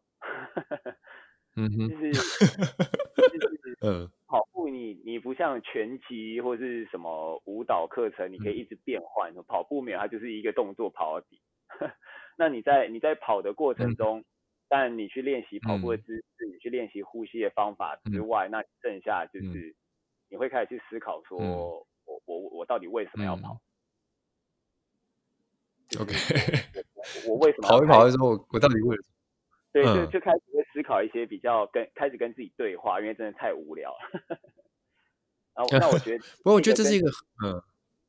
[1.56, 2.20] 嗯哼，就是就
[3.58, 9.34] 是嗯，跑步你你不像拳击或是什么舞蹈课程，你可以一直变换。
[9.36, 11.42] 嗯、跑步没有，它就是一个动作跑到底。
[12.38, 14.26] 那你在你在跑的过程中，嗯、
[14.70, 19.76] 但你去练习跑步的姿势，嗯、你去练习呼吸的方法之外，嗯、那剩下就是、嗯、
[20.30, 21.48] 你会开始去思考说，嗯、
[22.06, 23.60] 我我我到底为什么要跑
[26.00, 26.14] ？OK，
[27.28, 29.08] 我为什么跑一跑的时候，我我到底为什么？
[29.72, 34.38] 对，就就开始会思考一些比较跟开始跟自己对话，因为真的太无聊了。
[35.54, 37.10] 然 后 那我觉得，不过我觉得这是一个，
[37.46, 37.62] 嗯，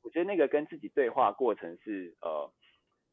[0.03, 2.51] 我觉得那个跟自己对话过程是呃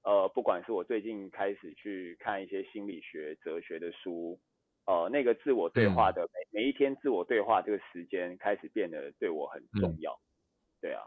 [0.06, 4.40] 呃，不管是我最近开始去看一些心理学、哲学的书，
[4.86, 10.14] 呃，那个自我对话的每、嗯、每一天自我对话这个时间开始变得对我很重要。
[10.14, 10.24] 嗯、
[10.80, 11.02] 对啊，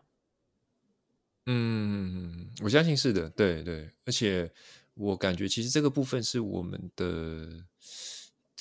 [1.47, 4.51] 嗯，我相信是的，对对，而且。
[5.01, 7.65] 我感觉其实这个部分是我们的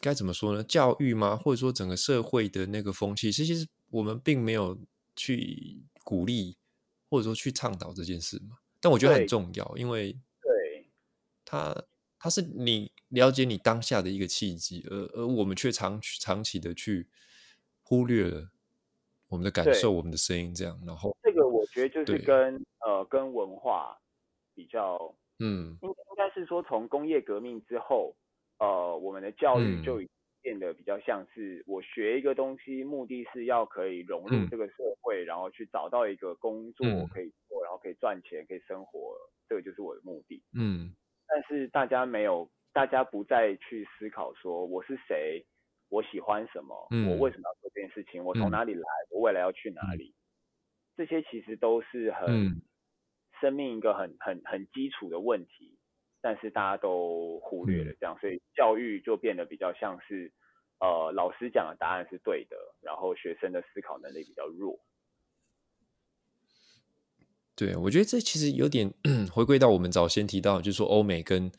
[0.01, 0.63] 该怎么说呢？
[0.65, 1.35] 教育吗？
[1.35, 4.77] 或者说整个社会的那个风气，其实我们并没有
[5.15, 6.55] 去鼓励，
[7.09, 8.57] 或者说去倡导这件事嘛。
[8.79, 10.19] 但我觉得很重要，因为对
[11.49, 11.73] 它
[12.19, 17.07] 它是你了解你当下的一个契机，而而我们却长长期的去
[17.81, 18.51] 忽略了
[19.29, 20.77] 我们的感受、我们的声音，这样。
[20.85, 23.97] 然后这个我觉得就是跟呃跟文化
[24.53, 25.15] 比较。
[25.39, 28.15] 嗯，应应该是说，从工业革命之后，
[28.57, 30.01] 呃，我们的教育就
[30.41, 39.15] 变得比较像是我学一个东西，目的是要可以融入这个社会，嗯、然后去找到一个工作可以做，嗯、然后可以赚钱，可以生活，
[39.47, 40.41] 这个就是我的目的。
[40.55, 40.91] 嗯，
[41.27, 45.45] 但是大家没有，大家不再去思考说我是谁，
[45.89, 50.15] 我喜欢什么，嗯、我为什么要做这件事情，我从哪里来，嗯、我未来要去哪里，
[50.95, 52.61] 这些其实都是很、嗯、
[53.41, 55.77] 生命一个很很很基础的问题，
[56.21, 60.31] 但是大家都忽略了这样，所以教育就变得比较像是，
[60.79, 64.79] 呃，老师讲的答案是对的，然后学生的思考能力比较弱。
[67.57, 68.93] 对，我觉得这其实有点
[69.33, 71.51] 回归到我们早先提到，就是说欧美跟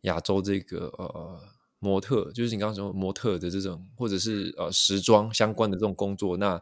[0.00, 1.40] 亚洲这个呃
[1.78, 6.60] 模特，就是你刚刚说模特的这种，或者是呃时装相关的这种工作，那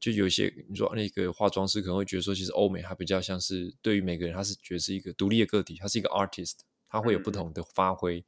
[0.00, 6.54] 就有一些你说那个化妆师可能会觉得说，其实欧美它比较像是对于每个人，他是觉得是一个独立的个体，他是一个 artist，
[6.88, 8.24] 他会有不同的发挥，嗯、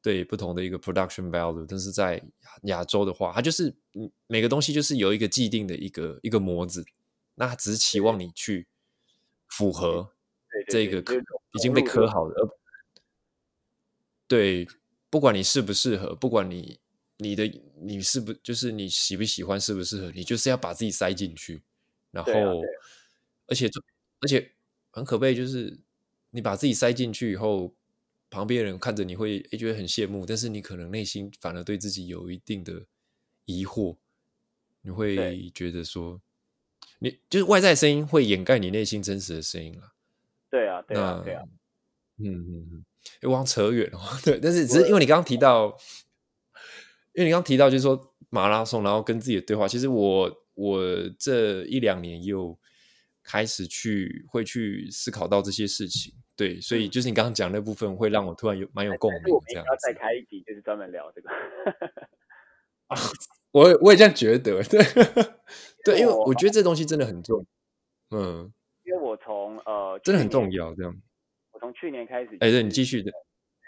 [0.00, 1.66] 对不同的一个 production value。
[1.68, 2.22] 但是在
[2.62, 3.74] 亚洲的话，他就是
[4.28, 6.84] 每个东西就是有一个既定的一个一个模子，
[7.34, 8.68] 那他只是期望你去。
[9.48, 10.12] 符合
[10.68, 10.98] 这个
[11.52, 12.34] 已经被刻好的，
[14.26, 14.66] 对，
[15.10, 16.78] 不管你适不适合，不管你
[17.16, 17.46] 你的
[17.80, 21.62] 你是不就是你喜不喜欢，适不适合，你就是要把自己塞进去，
[22.10, 22.32] 然后，
[23.46, 23.68] 而且
[24.20, 24.52] 而且
[24.90, 25.78] 很可悲，就是
[26.30, 27.74] 你把自己塞进去以后，
[28.30, 32.84] 旁边人看着你会也觉得很羡慕，但是你可能内心反而对自己有一定的
[33.46, 33.96] 疑惑，
[34.82, 36.20] 你会觉得说。
[37.00, 39.92] 你就是外在声音会掩盖你内心真实的声音了。
[40.50, 41.42] 对啊，对啊，对啊。
[42.20, 42.84] 嗯嗯嗯，
[43.20, 43.98] 又往扯远了。
[44.24, 45.76] 对，但是只是因为你刚刚提到，
[47.12, 49.68] 因为你刚刚提到就是说马拉松，然后跟自己的对话。
[49.68, 50.82] 其实我我
[51.18, 52.58] 这一两年又
[53.22, 56.12] 开始去会去思考到这些事情。
[56.34, 59.22] 对，所以就是你刚刚讲那部分，会让我突然有蛮有共鸣。
[59.48, 61.28] 这样要再开一集，就是专门聊这个。
[63.52, 64.80] 我我也这样觉得，对。
[65.84, 67.46] 对，因为我觉得这东西真的很重，
[68.10, 68.52] 嗯，
[68.84, 70.94] 因为我从呃，真的很重要，这样。
[71.52, 73.12] 我从去年开始，哎，对，你继续的。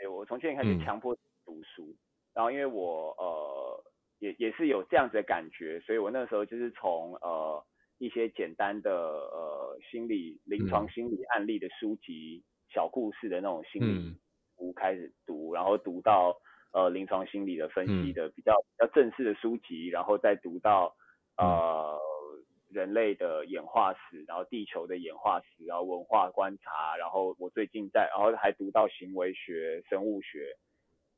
[0.03, 1.99] 哎，我从去年开始强迫读书，嗯、
[2.35, 3.85] 然后因为我呃，
[4.19, 7.65] 也也是有这样子的感觉，所以我那时候就是从呃
[7.99, 12.45] 一些简单的呃心理临床心理案例的书籍、嗯、
[12.75, 14.19] 小故事的那种心理
[14.59, 16.37] 书开始读，嗯、然后读到
[16.73, 20.97] 呃临床心理的分析的比较、嗯、比较正式的书籍，然后再读到。
[21.41, 21.99] 呃，
[22.69, 30.55] 人类的演化史，然后地球的演化史，然后文化观察，然后我最近在，然后还读到行为学、生物学，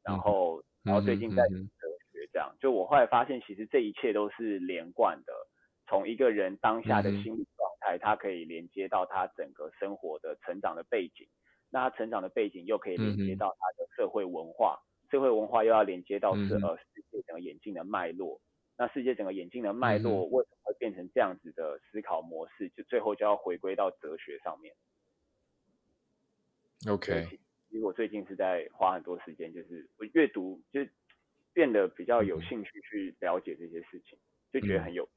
[0.04, 5.32] 然后，然后最近在读哲学，这样，就我后来发现，其实这一切都是连贯的，
[5.88, 11.26] 从一个人当下的心理状态，他可以连接到他整个生活的成长的背景，
[11.68, 14.78] 那他成长的背景又可以连接到他的社会文化，
[15.10, 18.40] 社会文化又要连接到是呃世界整个演进的脉络。
[18.78, 22.68] 那世界整个演进的脉络为什么会变成这样子的思考模式？
[22.70, 24.74] 就最后就要回归到哲学上面。
[26.88, 27.28] OK，
[27.70, 30.80] 其实我最近是在花很多时间，就是我阅读，就
[31.52, 34.18] 变得比较有兴趣去了解这些事情，
[34.52, 35.10] 就觉得很有趣。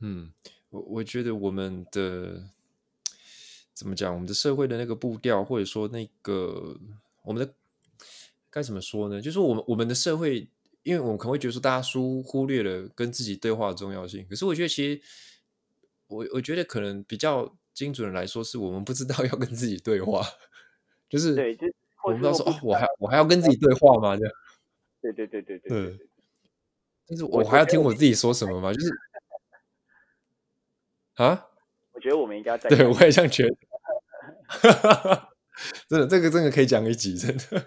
[0.00, 0.32] 嗯，
[0.70, 2.48] 我我觉得我们的
[3.72, 4.12] 怎么讲？
[4.12, 6.78] 我们的社会的那个步调，或者说那个
[7.24, 7.54] 我们的
[8.50, 9.20] 该怎么说呢？
[9.20, 10.46] 就是我们我们的社会。
[10.82, 14.26] 因为我们可能会觉得说，大家疏忽略了跟自己对话的重要性。
[14.28, 15.00] 可是我觉得，其实
[16.08, 20.22] 我我觉得可能比较精准的来说，是我们不知道 要跟自己对话，
[21.08, 21.66] 就是对，就
[22.04, 24.16] 我们不知道说哦，我还我还要跟自己对话吗？
[24.16, 24.34] 这样，
[25.00, 25.98] 对对对对对对。
[27.06, 28.72] 但是我还要听我自己说什么吗？
[28.72, 28.90] 就是
[31.14, 31.46] 啊，
[31.92, 33.56] 我觉得我们应该在对我也这样觉得，
[35.88, 37.64] 真的，这个真的可以讲一集，真的。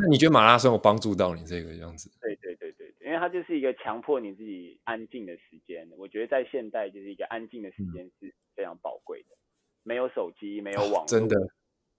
[0.00, 2.10] 那你觉得马拉松有帮助到你这个样子？
[2.20, 5.86] 对对对对，因为它就是一个强迫你自己安静的时间。
[5.98, 9.36] 我觉得在现代就是一个安静的时间是非常宝贵的，
[9.82, 11.36] 没有手机，没有网络，真的，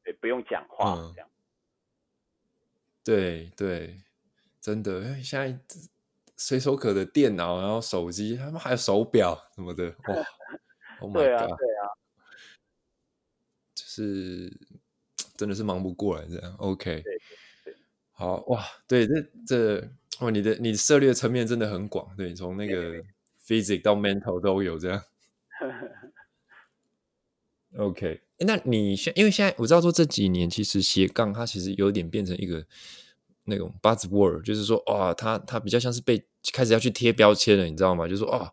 [0.03, 1.29] 对，不用讲话这样。
[3.03, 3.95] 对对，
[4.59, 5.59] 真的，因为现在
[6.37, 10.15] 随手可得电脑，然后手机，他们还有手表什么的，哇，
[11.01, 11.83] Oh my God，对啊，对啊，
[13.75, 14.51] 就是
[15.35, 16.55] 真的是忙不过来这样。
[16.59, 17.03] OK。
[18.21, 19.13] 好哇，对，这
[19.47, 23.03] 这哦，你的你的涉猎层面真的很广，对，从那个
[23.43, 25.01] physics 到 mental 都有这样。
[27.79, 32.63] OK，那你现因为现在我知道说这几年其实斜杠它其实有点变成一个
[33.45, 38.07] 那种 buzzword，就是说哇，它它比较像是被开始要去贴标签了，你知道吗？
[38.07, 38.51] 就是说啊，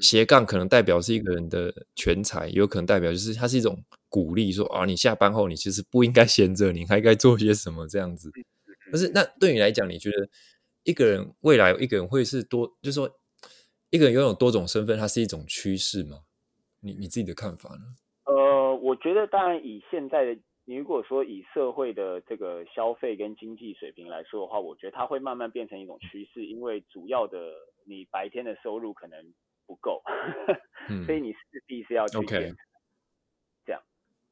[0.00, 8.32] 斜杠可能代表是一个人的全才，有可能代表就是它是一种鼓励，说啊，你下班后你其实不应该 闲着，你还该做些什么这样子。
[8.90, 10.28] 可是，那对你来讲，你觉得
[10.84, 13.10] 一个人未来一个人会是多，就是说，
[13.90, 16.20] 一个人拥有多种身份，它是一种趋势吗？
[16.80, 17.82] 你你自己的看法呢？
[18.26, 27.52] 呃，我觉得当然以现在的你如果说以社会的这个消费跟经济水平来说的话，我觉得它会慢慢变成一种趋势，因为主要的
[27.84, 29.18] 你白天的收入可能
[29.66, 30.02] 不够，
[31.06, 32.54] 所以你势必是要去减。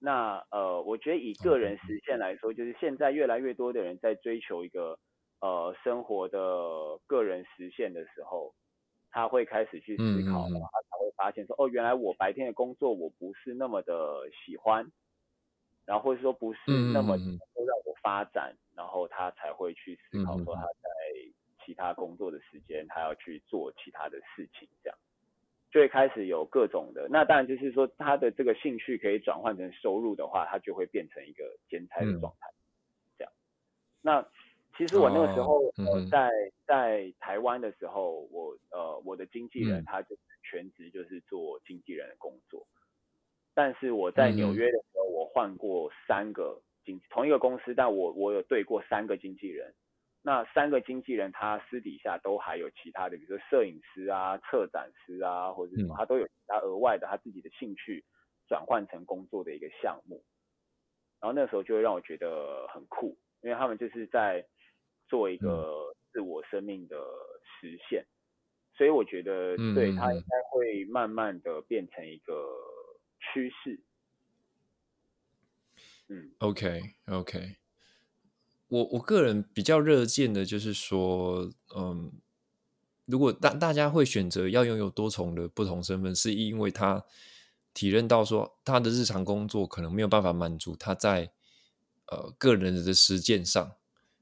[0.04, 4.98] 那呃，我觉得以个人实现来说，就是现在越来越多的人在追求一个
[5.40, 8.54] 呃生活的个人实现的时候，
[9.10, 14.92] 他会开始去思考，他才会发现说，哦，原来我白天的工作我不是那么的喜欢。
[15.86, 16.60] 然后或者说不是
[16.94, 20.88] 那么能够让我发展，然后他才会去思考说他在
[21.62, 24.98] 其他工作的时间，他要去做其他的事情，这样
[25.74, 27.08] 就会开始有各种的。
[27.10, 32.48] 那当然就是说他的这个兴趣可以转换成收入的话，他就会变成一个兼差的状态，
[33.18, 33.32] 这样。
[34.00, 34.24] 那
[34.78, 36.30] 其实我那个时候、哦嗯、呃在
[36.64, 42.64] 在台湾的时候，我呃我的经纪人他就是全职就是做经纪人的工作。
[43.52, 49.74] 但是我在纽约的时候，我换过三个经同一个公司，但我我有对过三个经纪人。
[50.26, 58.02] 那三个经纪人他私底下都还有其他的，比如说摄影师啊、策展师啊，或者什么，他都有其他额外的他自己的兴趣
[58.48, 60.24] 转换成工作的一个项目。
[61.20, 64.44] 然后那时候就会让我觉得很酷，因为他们就是在
[65.08, 66.96] 做一个自我生命的
[67.60, 68.04] 实现。
[68.76, 72.34] 所以我觉得，对，他应该会慢慢的变成一个。
[73.32, 73.80] 趋势，
[76.08, 77.56] 嗯，OK OK，
[78.68, 82.10] 我我个人比较热见的就是说，嗯，
[83.06, 87.04] 如果大大家会选择要拥有多重的不同身份，是因为他
[87.72, 91.30] 体认到说他的日常工作可能没有办法满足他在
[92.06, 93.72] 呃个人的实践上，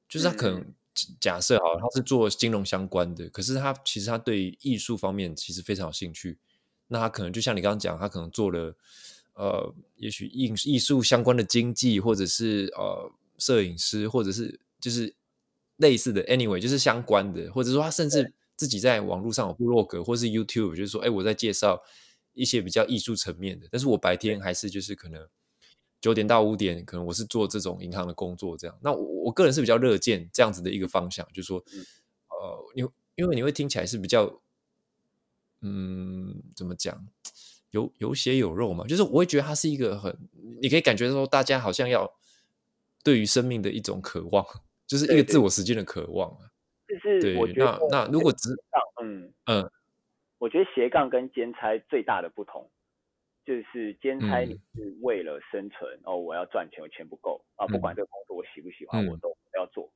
[0.08, 0.74] 就是他可能
[1.20, 6.38] 假设好他是做金融相关的，可是他其实他对于艺术方面其实非常有兴趣。
[6.88, 8.76] 那他可能就像你刚刚讲，他可能做了，
[9.34, 15.14] 呃，也许艺艺术相关的经济，或者是呃摄影师，或者是就是
[15.76, 21.82] 类似的，anyway，就是相关的，或者说他甚至自己在网络上有部落格，或是 YouTube，就是说，哎，我在介绍
[22.32, 25.26] 一些比较艺术层面的，但是我白天还是就是可能
[26.00, 28.78] 九点到五点，可能我是做这种银行的工作，这样。
[28.82, 31.58] 那我我个人是比较乐见这样子的一个方向，就是说，
[32.28, 32.82] 呃，你
[33.16, 34.40] 因为你会听起来是比较。
[35.64, 37.06] 嗯，怎么讲？
[37.70, 38.84] 有有血有肉嘛？
[38.84, 40.12] 就是我会觉得它是一个很，
[40.60, 42.12] 你可以感觉到，大家好像要
[43.02, 44.44] 对于生命的一种渴望，
[44.86, 46.50] 就是一个自我实现的渴望啊。
[46.86, 48.50] 就是我觉得那那如果只
[49.02, 49.32] 嗯。
[49.46, 49.70] 嗯，
[50.38, 52.70] 我觉得斜杠跟兼差最大的不同，
[53.44, 59.90] 就是兼差你是为了生存、嗯、哦，我要赚钱，我钱不够啊，不管这个工作我喜不喜欢，嗯、我都要做。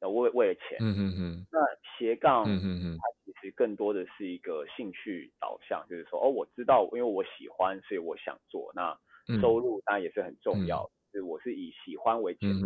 [0.00, 1.58] 呃，为为了钱，嗯嗯嗯，那
[1.98, 2.16] 斜。
[2.16, 8.72] 杠，嗯嗯嗯，它其实更多的是一个兴趣导向，就是说，哦，我知道，因为我喜欢，所以我想做。
[8.74, 8.98] 那
[9.40, 12.60] 收入当然也是很重要，嗯、就是我是以喜欢为前提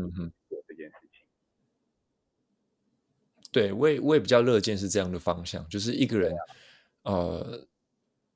[0.49, 1.27] 做这件事情。
[3.51, 6.35] 对，我也我也比较乐见是这样的方向，就是一个人，
[7.03, 7.69] 啊、呃，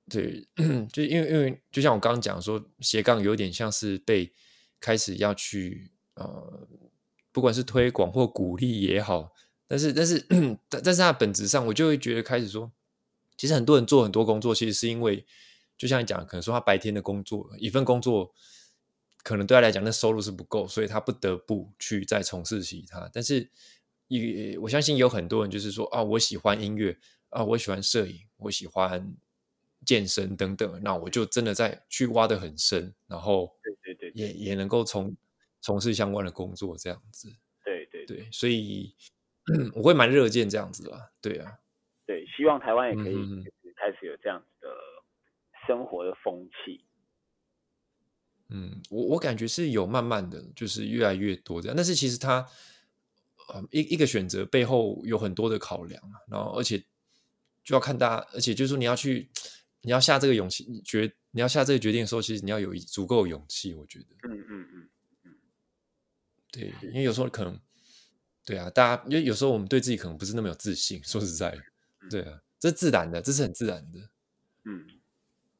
[0.09, 0.46] 对，
[0.92, 4.32] 就因为因为就像我刚刚讲说，斜杠有点像是被
[4.80, 6.68] 开始要去呃。
[7.30, 9.32] 不管是推广或鼓励也好，
[9.68, 10.18] 但是但是
[10.68, 12.72] 但但是它本质上，我就会觉得开始说，
[13.36, 15.24] 其实很多人做很多工作，其实是因为，
[15.76, 18.34] 就像你讲，可能说他白天的工作一份工作，
[19.29, 23.11] 可能对他来讲那收入是不够，所以他不得不去再从事其他。
[23.12, 23.51] 但是
[24.07, 26.99] 也我相信有很多人就是说啊，我喜欢音乐
[27.29, 29.14] 啊，我喜欢摄影，我喜欢
[29.85, 35.16] 健身等等，那我就真的在去挖的很深，然后对对对，也也能够从。
[35.61, 37.29] 从事相关的工作，这样子，
[37.64, 38.95] 对对对，对，所以
[39.74, 41.59] 我会蛮热见这样子的，对啊，
[42.07, 43.16] 对，希望台湾也可以
[43.74, 44.68] 开始有这样子的
[45.66, 46.87] 生活的风气。
[48.51, 52.46] 嗯，我我感觉是有慢慢的就是越来越多这样，但是其实它
[53.49, 56.78] 呃一一个选择背后有很多的考量，然后而且
[57.62, 59.28] 就要看大家，而且就是说你要去
[59.82, 64.88] 你要下这个勇气，你决你要下这个决定的时候，其实你要有足够勇气，我觉得，嗯嗯嗯。
[66.51, 67.61] 对，因为有时候可能，
[68.46, 71.55] 对啊，大家因为有时候我们对自己可能不是那么有自信，说实在，
[72.09, 74.09] 对啊，这是自然的，这是很自然的，
[74.64, 74.86] 嗯，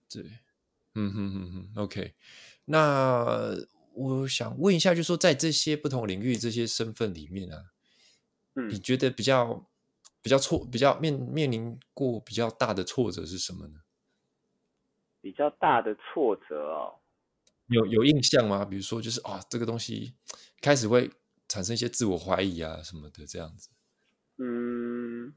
[0.09, 0.22] 对，
[0.95, 2.14] 嗯哼哼哼，OK，
[2.69, 3.57] 那
[3.95, 7.64] 我想问一下，就是说在这些不同领域、这些身份里面啊，
[8.55, 9.66] 嗯，你觉得比较
[10.23, 13.81] 比较挫、比较面面临过比较大的挫折是什么呢？
[15.21, 16.95] 比较大的挫折哦。
[17.69, 18.64] 有有印象吗？
[18.64, 20.14] 比如说，就是啊，这个东西
[20.61, 21.11] 开始会
[21.49, 23.69] 产生一些自我怀疑啊什么的，这样子。
[24.37, 25.35] 嗯，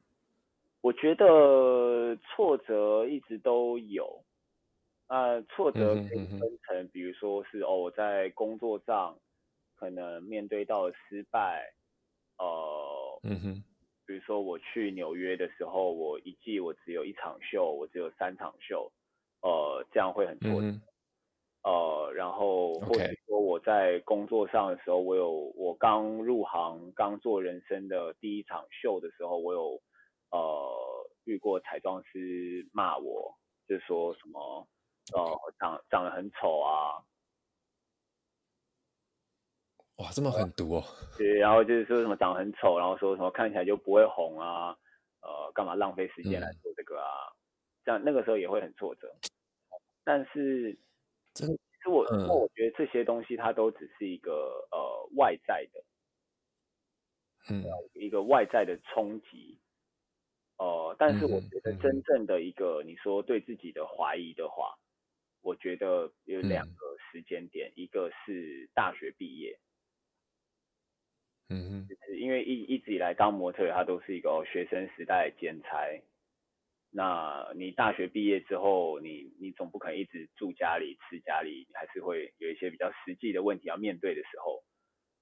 [0.82, 4.24] 我觉得挫折一直都有。
[5.12, 9.20] 啊、呃，挫折可以分成，比如说是哦，我在工作上
[9.76, 11.74] 可能面对到失败，
[12.38, 13.64] 呃，嗯哼，
[14.06, 18.90] 比如说我去纽约的时候，我一季我只有一场秀，我只有三场秀，
[19.42, 20.68] 呃，这样会很挫折。
[20.68, 20.82] 嗯
[21.64, 29.82] 呃，然后或者说我在工作上的时候，我有我刚入行刚做人生的第一场秀的时候，我有
[30.32, 30.74] 呃
[31.26, 33.36] 遇过彩妆师骂我，
[33.68, 34.66] 就说什么
[35.12, 37.04] 呃长长得很丑啊，
[39.98, 40.84] 哇，这么狠毒哦。
[41.18, 44.78] 对，然后就是说什么长得很丑，然后说什么看起来就不会红啊，
[45.22, 47.08] 呃，干嘛浪费时间来做这个啊？
[47.30, 47.36] 嗯、
[47.86, 49.16] 这样那个时候也会很挫折，
[50.04, 50.78] 但是。
[51.34, 55.82] 其实我，嗯、我觉得这些东西它都只是一个呃外在的，
[57.50, 59.58] 嗯，一个外在的冲击，
[60.58, 64.78] 呃，但是我觉得真正的一个你说对自己的怀疑的话，
[65.42, 69.60] 我觉得有两个时间点，嗯、一个是大学毕业，
[71.50, 76.02] 嗯哼，就是因为一一直以来当模特，它都是一个学生时代兼差。
[76.94, 84.62] 那你大学毕业之后，你你总不可能一直住家里吃家里，还是会有一些比较实际的问题要面对的时候，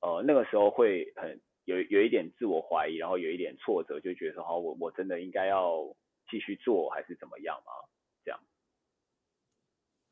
[0.01, 5.95] 呃，那个时候会很有有一点自我怀疑，然后有一点挫折，就觉得说，哦，我我真的应该要
[6.27, 7.71] 继续做还是怎么样吗？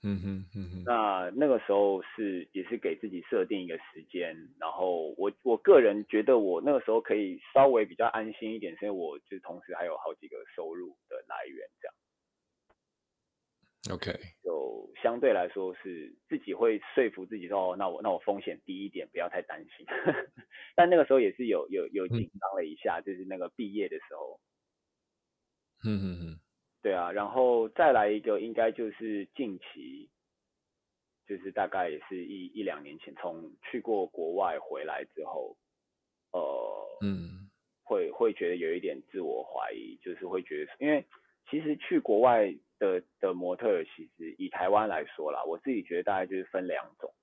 [0.04, 11.96] 嗯哼嗯哼，那那个时候是也是给自己设定一个时间，然后我我个人觉得我那个时候可以稍微比较安心一点，是因为我就同时还有好几个收入的来源，这样。
[13.90, 19.86] OK，就相对来说是自己会说服自己说，哦，那我那我风险低一点，不要太担心。
[20.76, 24.40] 但那个时候也是有有有紧张了一下，嗯、就是那个毕业的时候。
[25.84, 26.40] 嗯嗯嗯。
[26.88, 30.08] 对啊，然后再来一个，应该就是近期，
[31.28, 35.58] 就是大概也是一一两年前，从去过国外回来之后，
[36.32, 36.40] 呃，
[37.02, 37.50] 嗯，
[37.84, 41.06] 会会觉得有一点自我怀疑，就是会觉得，因为
[41.50, 47.14] 其实去国外的的模特，其实以台湾来说啦，我自己觉得大概就是分两种，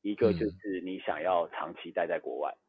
[0.00, 2.50] 一个就是你想要长期待在国外。
[2.50, 2.61] 嗯，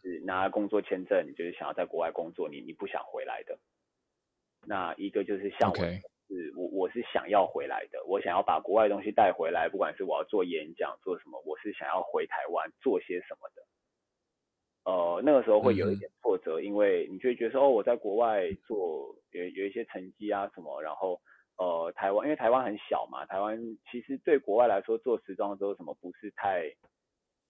[0.00, 3.58] 是拿工作签证，你就是想要在国外工作，你你不想回来的。
[4.66, 13.62] 那一个就是像我是我我是想要回来的，我想要把国外的东西带回来，不管是我要做演讲做什么，我是想要回台湾做些什么的。
[14.84, 21.20] 呃，那个时候会有一点挫折，嗯、因为你就会觉得说，哦，我在国外做有有一些成绩啊什么，然后
[21.56, 23.58] 呃台湾因为台湾很小嘛，台湾
[23.90, 26.72] 其实对国外来说做时装周什么不是太。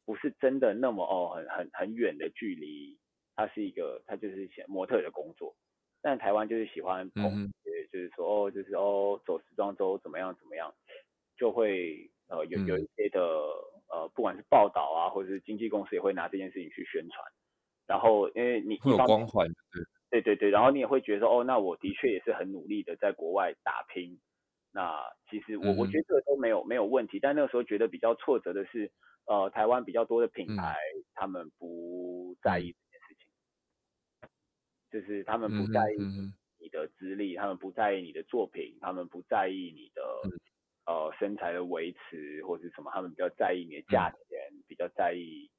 [0.08, 2.96] 不是真的那么哦，很很很远的距离，
[3.36, 5.54] 它是一个，它就是写模特的工作。
[6.00, 7.52] 但台湾就是喜欢捧，嗯、
[7.92, 10.72] 就是说哦，就是哦，走时装周怎么样怎么样，
[11.36, 17.22] 就会呃有有一些的、嗯、呃，不管是报道啊，或者是经纪公司也会拿这件事情去宣传。
[17.86, 19.46] 然后因为你会有光环，
[20.08, 24.18] 对对对，然后你也会觉得说哦，那我的确也是很努力的在国外打拼。
[24.72, 28.90] 那其实我、嗯、我觉得这个都没有没有问题，但那个时候觉得比较挫折的是。
[29.28, 33.28] 呃，台湾比较多的品牌，嗯、他们不在意这件事情，
[34.22, 34.28] 嗯、
[34.90, 35.98] 就是他们不在意
[36.58, 40.32] 你的资历，嗯、他们不在意你的作品，他们不在意你的、嗯、
[40.86, 44.18] 呃身材的维持或是什么，他们比较在意你的价钱，
[44.50, 45.50] 嗯、比较在意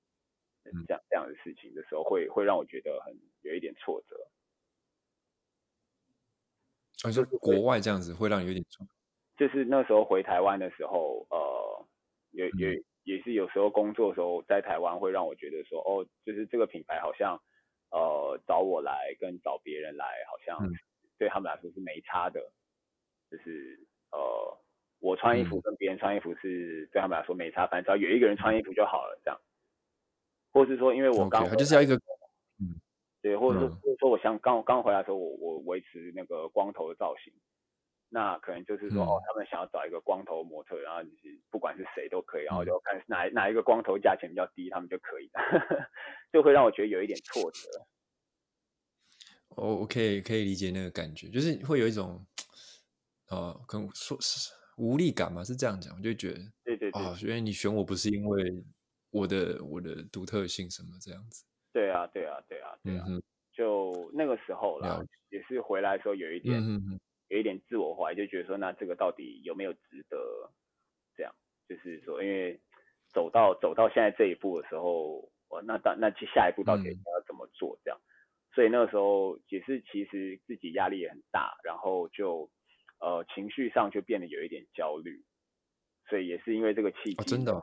[0.87, 4.17] 这样这样的事情的时候，会会让我觉得很有一点挫折。
[7.05, 8.83] 而且、哦、国外这样子会让你有点挫，
[9.37, 11.85] 就是那时候回台湾的时候，呃，
[12.31, 12.83] 有有。
[13.09, 17.41] 嗯也是有时候工作的时候在台湾会让我觉得说，哦，就是这个品牌好像，
[17.89, 20.71] 呃，找我来跟找别人来好像
[21.17, 22.39] 对他们来说是没差的，
[23.31, 23.79] 就是
[24.11, 24.55] 呃，
[24.99, 29.41] 我穿衣服跟别人穿衣服是对他们来说没差，反正只要有一个人穿衣服就好了这样，
[30.53, 31.95] 或是说因为我刚，okay, 就是要一个，
[32.61, 32.77] 嗯，
[33.23, 37.33] 对，或者说或者说我想刚刚回来的时候我我维持那个光头的造型。
[38.11, 45.29] 那可能就是说，哦，他们想要找一个光头模特，然后就是不管是谁都可以，然后就看哪哪一个光头价钱比较低，他们就可以，
[46.33, 47.69] 就会让我觉得有一点挫折。
[49.49, 52.25] 哦，我可以可以理解那个感觉，就是会有一种，
[53.29, 58.63] 呃，可能说是无力感嘛，是这样讲，我就觉得，对对对，哦，因为你选我不是因为
[59.11, 61.45] 我的我的独特性什么这样子。
[61.71, 63.21] 对啊，对啊，对啊，对啊，嗯、
[63.53, 64.99] 就那个时候啦，
[65.29, 66.59] 也是回来的时候有一点。
[67.29, 70.51] 有一点自我怀疑，就觉得说，那这个到底有没有值得
[71.15, 71.33] 这样？
[71.67, 72.59] 就是说，因为
[73.13, 77.79] 走到走到现在这一步的时候，我那到那去下一步到底要怎么做？
[77.83, 78.05] 这样，嗯、
[78.53, 82.49] 所以那个时候也是其实自己压力也很大，然后就
[82.99, 85.23] 呃情绪上就变得有一点焦虑，
[86.09, 87.61] 所以也是因为这个契机，哦、真的，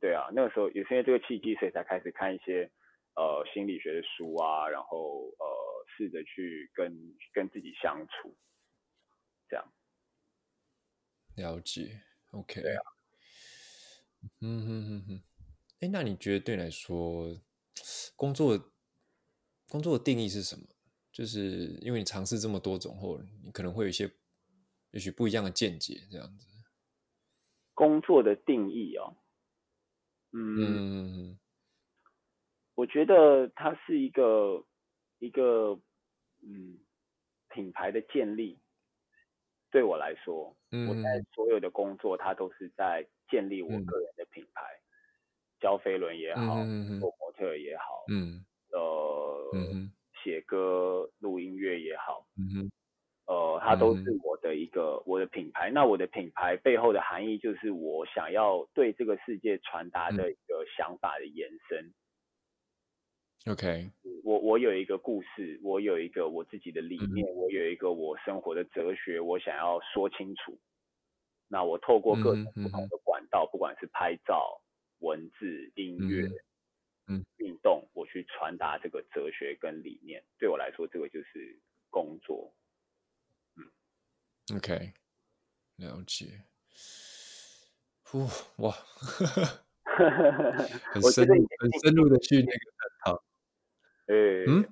[0.00, 2.70] 对啊，那个时候也是因为这个契机，所以才开始看一些
[3.14, 5.46] 呃心理学的书啊，然后呃
[5.96, 6.92] 试着去跟
[7.32, 8.34] 跟自己相处，
[9.48, 9.72] 这样。
[11.36, 12.62] 了解，OK。
[12.62, 12.82] 对啊。
[14.40, 15.22] 嗯哼哼哼。
[15.80, 17.38] 哎，那你觉得对你来说，
[18.16, 18.72] 工作
[19.68, 20.66] 工作的定义是什么？
[21.12, 24.10] 就是因为你尝试这么多种后，你可能会有一些
[24.90, 26.46] 也许不一样的见解，这样子。
[27.74, 29.16] 工作的定义哦，
[30.32, 31.38] 嗯，嗯，
[32.74, 34.66] 我觉得它是一个
[35.18, 35.78] 一个
[36.40, 36.78] 嗯
[37.50, 38.58] 品牌的建立。
[39.76, 44.62] 对我来说，嗯，我在所有的工作，它都是在建立我个人的品牌。
[44.62, 44.82] 嗯
[45.58, 46.56] 教飞轮也好，
[47.00, 49.90] 做、嗯、模特也好，嗯，呃，嗯、
[50.22, 52.70] 写歌、录音乐也好，嗯
[53.26, 55.70] 呃，它都是我的一个、嗯、我的品牌。
[55.70, 61.90] 那我的品牌背后的含义，就是我想要对这个世界传达的一个想法的延伸。
[63.44, 63.90] OK，
[64.24, 70.58] 我我有一个故事，我有一个我自己的理念，嗯、我有一个我生活的哲学，我想要说清楚。
[71.48, 74.62] 那我透过各种不同的管道，嗯、不管是拍照。
[75.00, 76.26] 文字、音乐、
[77.06, 80.24] 嗯，运动，我去传达这个哲学跟理念。
[80.38, 81.60] 对我来说，这个就是
[81.90, 82.50] 工作。
[83.56, 84.94] 嗯，OK，
[85.76, 86.46] 了解。
[88.04, 88.26] 呼，
[88.56, 88.72] 哇，
[89.84, 92.75] 很深入，很深入的去那个。
[94.06, 94.64] 呃，嗯，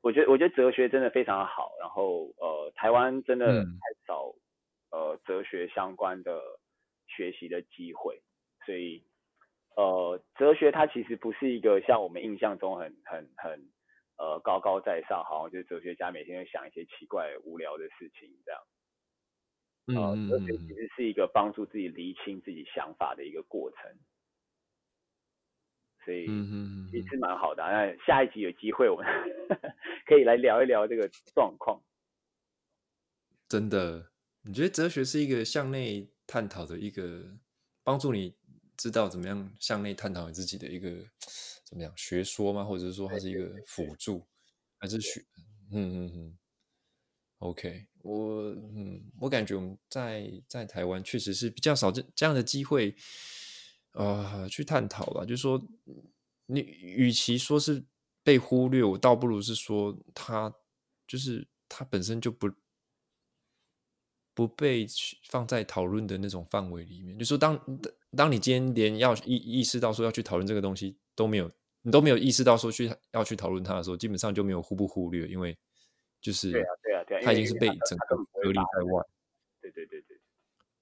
[0.00, 1.72] 我觉得，我觉得哲学真的非常好。
[1.80, 4.34] 然后，呃，台湾真的太少，
[4.90, 6.40] 嗯，呃，哲学相关的
[7.06, 8.22] 学习的机会，
[8.66, 9.04] 所以。
[9.76, 13.70] 呃，哲学它其实不是一个像我们印象中很很很
[14.16, 18.60] 呃高高在上，好像就是哲学家每天会想一些奇怪无聊的事情这样。
[19.86, 23.78] 呃、嗯，哲学其实是一个帮助自己厘清自己想法的一个过程，
[26.08, 26.26] 所以
[26.90, 27.70] 其实蛮好的、啊。
[27.70, 29.04] 那下一集有机会我们
[30.08, 31.78] 可以来聊一聊这个状况。
[33.46, 34.10] 真的，
[34.42, 37.36] 你觉得哲学是一个向内探讨的一个
[37.84, 38.34] 帮助你？
[38.78, 40.88] 知道怎么样向内探讨你自己的一个
[41.66, 42.64] 怎么样学说吗？
[42.64, 44.24] 或者是说它是一个辅助，
[44.78, 45.20] 还是学？
[45.72, 46.38] 嗯嗯嗯。
[47.40, 52.94] OK，我嗯，我感觉我们在在台湾确实是比较少这这样的机会，啊、
[53.92, 55.24] 呃，去探讨吧。
[55.24, 55.60] 就是说，
[56.46, 57.84] 你与其说是
[58.22, 60.52] 被忽略，我倒不如是说他
[61.06, 62.50] 就是他本身就不。
[64.34, 64.86] 不被
[65.24, 67.60] 放在讨论的那种范围里面，就是说当
[68.16, 71.50] 当你今天连要意意识到说要去讨论这个东西都没有，
[71.82, 75.58] 你都没有意识到说去要去讨论它的时候，基本上就没有忽不忽略，因为
[76.20, 79.02] 就是对啊对啊对啊，它已经是被整个隔离在外。
[79.60, 80.17] 对对对对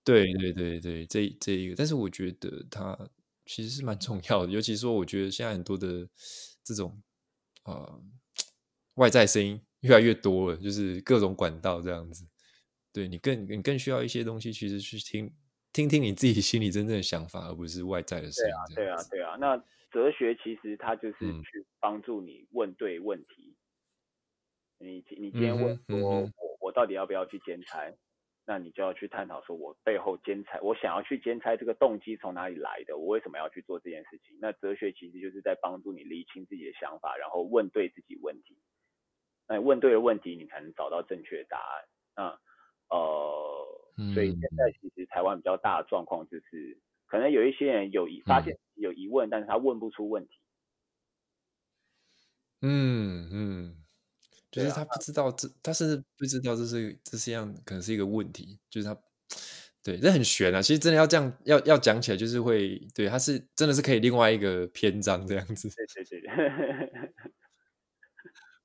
[0.07, 2.97] 对对对对，这这一个，但是我觉得它
[3.45, 6.09] 其实是蛮重要的，尤其是说我觉得现在很多的
[6.63, 7.03] 这种
[7.65, 8.03] 啊、呃、
[8.95, 12.25] 外在声音越来越多了，就是各种管道这样子。
[12.93, 15.35] 对你更你更需要一些东西，其实去听
[15.73, 18.75] 听听你自己心里真正的想法，而不是外在的声音。
[18.75, 19.37] 对啊，对啊，对啊。
[19.41, 19.57] 那
[19.91, 23.57] 哲学其实它就是去帮助你问对问题。
[24.79, 27.93] 嗯、你你今天问说我、嗯、我到底要不要去兼差？
[28.47, 32.97] 那你就要去探讨说，我背后兼差，我想要去兼差这个动机从哪里来的？
[32.97, 34.39] 我为什么要去做这件事情？
[34.41, 38.57] 那哲学其实就是在帮助你厘清自己的想法，然后问对自己问题。
[39.49, 42.25] 那你问对了问题，你才能找到正确的答案。
[42.27, 42.39] 啊。
[42.89, 43.67] 呃，
[44.15, 50.39] 所以现在其实台湾比较大的状况就是，可能有一些人有疑发现有疑问，嗯，但是他问不出问题。
[52.63, 53.76] 嗯嗯，
[54.63, 58.97] 就是他不知道这，他甚至不知道这是这是样可能是一个问题，就是他
[59.83, 60.63] 对这很悬啊。
[60.63, 65.69] 其实真的要这样要要讲起来，就是会对他是真的是可以另外一个篇章这样子。
[65.69, 67.13] 对对对对，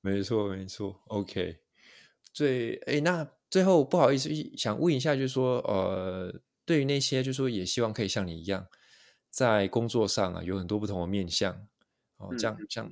[0.00, 1.58] 没错没错，OK。
[2.32, 3.28] 最哎那。
[3.52, 8.66] 最后不好意思，想问一下，就是说，呃，对于那些就是说也希望可以像你一样，
[9.28, 11.52] 在工作上啊有很多不同的面向，
[12.16, 12.90] 哦，这样这样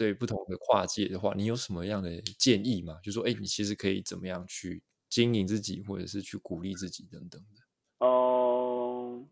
[0.00, 2.94] 对不同的跨界的话，你有什么样的建议吗？
[3.02, 7.60] 就是说，哎，你其实可以怎么样去经营自己，或者是去鼓励自己等等的。
[8.06, 9.28] 嗯，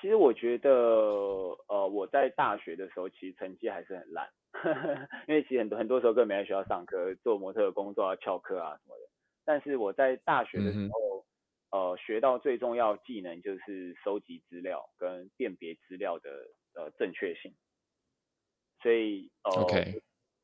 [0.00, 0.70] 其实我觉得，
[1.66, 4.28] 呃，我在大学的时候其实成绩还是很烂，
[5.26, 9.10] 因为其实很多很多时候根本没在学校上课，做模特的工作啊、翘课啊什么的。
[9.44, 11.26] 但是我在大学的时候，
[11.70, 16.30] 嗯，呃，学到最重要技能就是收集资料跟辨别资料的
[16.76, 17.52] 呃正确性。
[18.86, 20.00] 所以呃，Okay.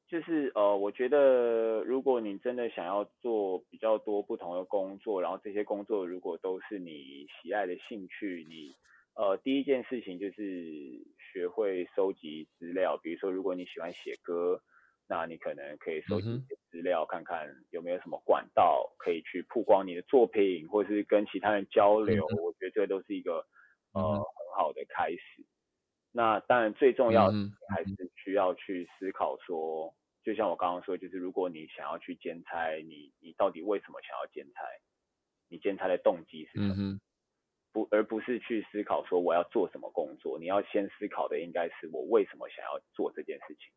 [0.08, 8.74] 就是呃，我觉得如果你真的想要做比较多不同的工作，然后这些工作如果都是你喜爱的兴趣，你
[9.14, 10.42] 呃，第一件事情就是
[11.32, 14.60] 学会收集资料，比如说如果你喜欢写歌，
[15.06, 22.26] 那你可能可以收集一些资料，看看有没有什么管道可以去曝光你的作品，或是跟其他人交流。
[22.32, 23.46] 嗯、我觉得这都是一个
[23.92, 25.46] 呃、嗯、很好的开始。
[26.14, 27.38] 那当然最重要的
[27.74, 34.62] 还是需要去思考说，就像我刚刚说，就是如果你想要去兼差，你你到底为什么想要兼差？
[35.48, 36.74] 你兼差的动机是什么？
[36.78, 37.00] 嗯、
[37.72, 40.38] 不，而不是去思考说我要做什么工作。
[40.38, 43.72] 你要先思考的应该是我为什么想要做这件事情。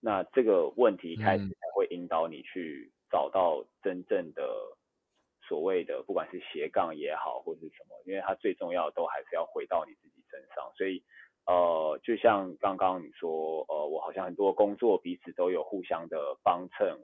[0.00, 4.76] 那这个问题一开始才会引导你去找到真正的
[5.48, 10.72] 所谓的，不管是斜杠也好，或是什么，因为它最重要的都还是要回到你自己身上。
[10.76, 11.02] 所以，
[11.46, 16.98] 呃，就像刚刚你说，呃，我好像很多工作彼此都有互相的帮衬。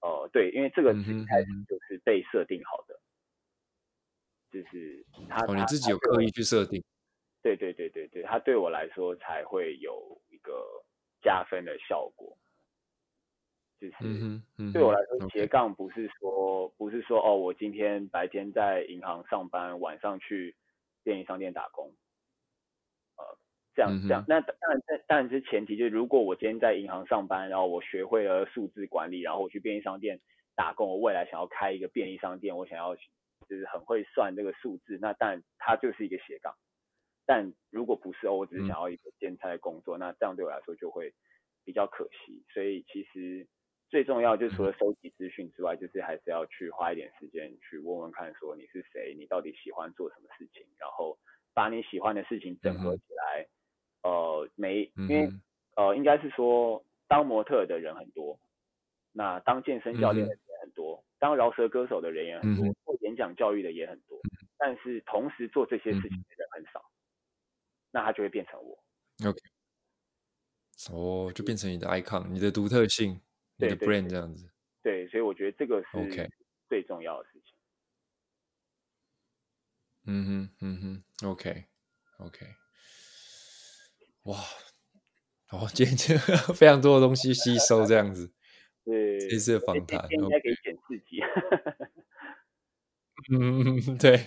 [0.00, 2.94] 呃，对，因为这个是一开始就是被设定好的，
[4.52, 6.84] 嗯、就是他、哦、你自己有刻意去设定，
[7.42, 10.84] 对对对对对，他对我来说才会有一个
[11.22, 12.36] 加分的效果，
[13.80, 14.42] 就是
[14.74, 20.54] 对我来说斜杠不是说不是说哦，我今天白天在银行上班，晚上去
[21.02, 21.90] 便利商店打工。
[23.74, 30.20] 这样这样，那当然，这当然是前提，就是如果我今天在银行上班，然后我学会了数字管理，然后我去便利商店
[30.54, 36.54] 打工，我未来想要开一个便利商店，我想要就是很会算这个数字，那当然它就是一个斜杠。
[37.26, 41.12] 但如果不是哦，我只是想要一个兼差的工作，那这样对我来说就会
[41.64, 42.44] 比较可惜。
[42.52, 43.46] 所以其实
[43.88, 51.18] 最重要就是除了收集资讯之外，就是还是要去花一点时间去问问看，说你是谁，你到底喜欢做什么事情，然后
[51.54, 53.46] 把你喜欢的事情整合起来。
[54.04, 55.28] 呃，没，因为
[55.76, 58.38] 呃，应该是说，当模特的人很多，
[59.12, 66.92] 那当健身教练的人也很多，嗯、当饶舌歌手的人也很多，嗯、做演讲教育的也很多，嗯、但是同时做这些事情的人很少，嗯、
[67.92, 68.78] 那他就会变成我。
[69.26, 69.38] OK，
[70.92, 73.18] 哦，就变成你的 icon，你的独特性，
[73.56, 74.50] 你的 brand 这样子。
[74.82, 76.30] 对，对，所以我觉得这个是
[76.68, 77.56] 最重要的事情。
[80.06, 80.80] 嗯哼，嗯
[81.22, 81.64] 哼，OK，OK。
[82.18, 82.63] Okay, okay.
[84.24, 84.38] 哇，
[85.50, 86.18] 哦，今天
[86.54, 88.32] 非常多的东西吸收，这样子。
[88.84, 91.20] 对，这次的访谈应该可以剪四集。
[93.30, 94.26] 嗯， 对，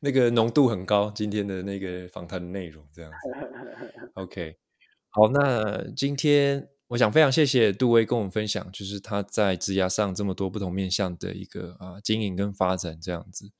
[0.00, 4.10] 那个浓度很高，今天的那个访谈的内容这样子。
[4.14, 4.56] OK，
[5.10, 13.50] 好，那今天我想非常谢谢杜威跟我们分享，就是他在职涯上这么多不同面向的一个啊经营跟发展这样子，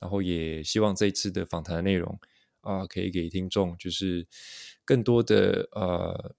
[0.00, 2.18] 然后也希望这一次的访谈的内容。
[2.64, 4.26] 啊，可以给听众就是
[4.84, 6.34] 更多的呃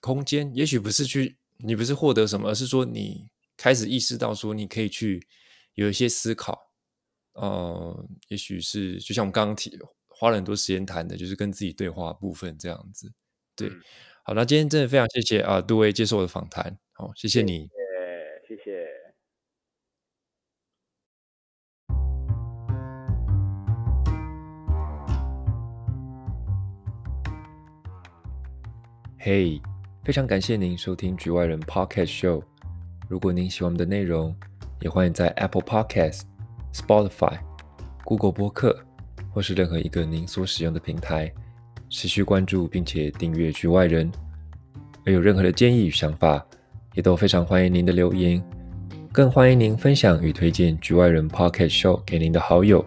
[0.00, 5.26] 空间，也许不是去你不是获得什么，而是说你开始意识到说你可以去
[5.74, 6.70] 有一些思考，
[7.34, 9.78] 呃，也许是就像我们刚刚提
[10.08, 13.12] 花了很多时间谈的，就是跟自己对话部分这样子。
[13.54, 13.80] 对，嗯、
[14.24, 17.75] 好，那今天真的非常谢谢啊，杜威接受我的访谈，好，谢谢你。
[29.28, 29.60] 嘿，hey,
[30.04, 32.40] 非常感谢您收听局外人 Podcast Show。
[33.08, 34.32] 如果您喜欢我们的内容，
[34.80, 36.20] 也欢迎在 Apple Podcast、
[36.72, 37.36] Spotify、
[38.04, 38.78] Google 播客
[39.32, 41.28] 或是任何一个您所使用的平台
[41.90, 44.08] 持续关注并且订阅局外人。
[45.04, 46.46] 而有任何的建议与想法，
[46.94, 48.40] 也都非常欢迎您的留言，
[49.10, 52.86] 更欢迎您分享与推荐局外人 Podcast Show 给您的好友。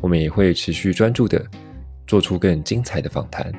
[0.00, 1.46] 我们也会持续专注的
[2.06, 3.52] 做出更精彩的访谈。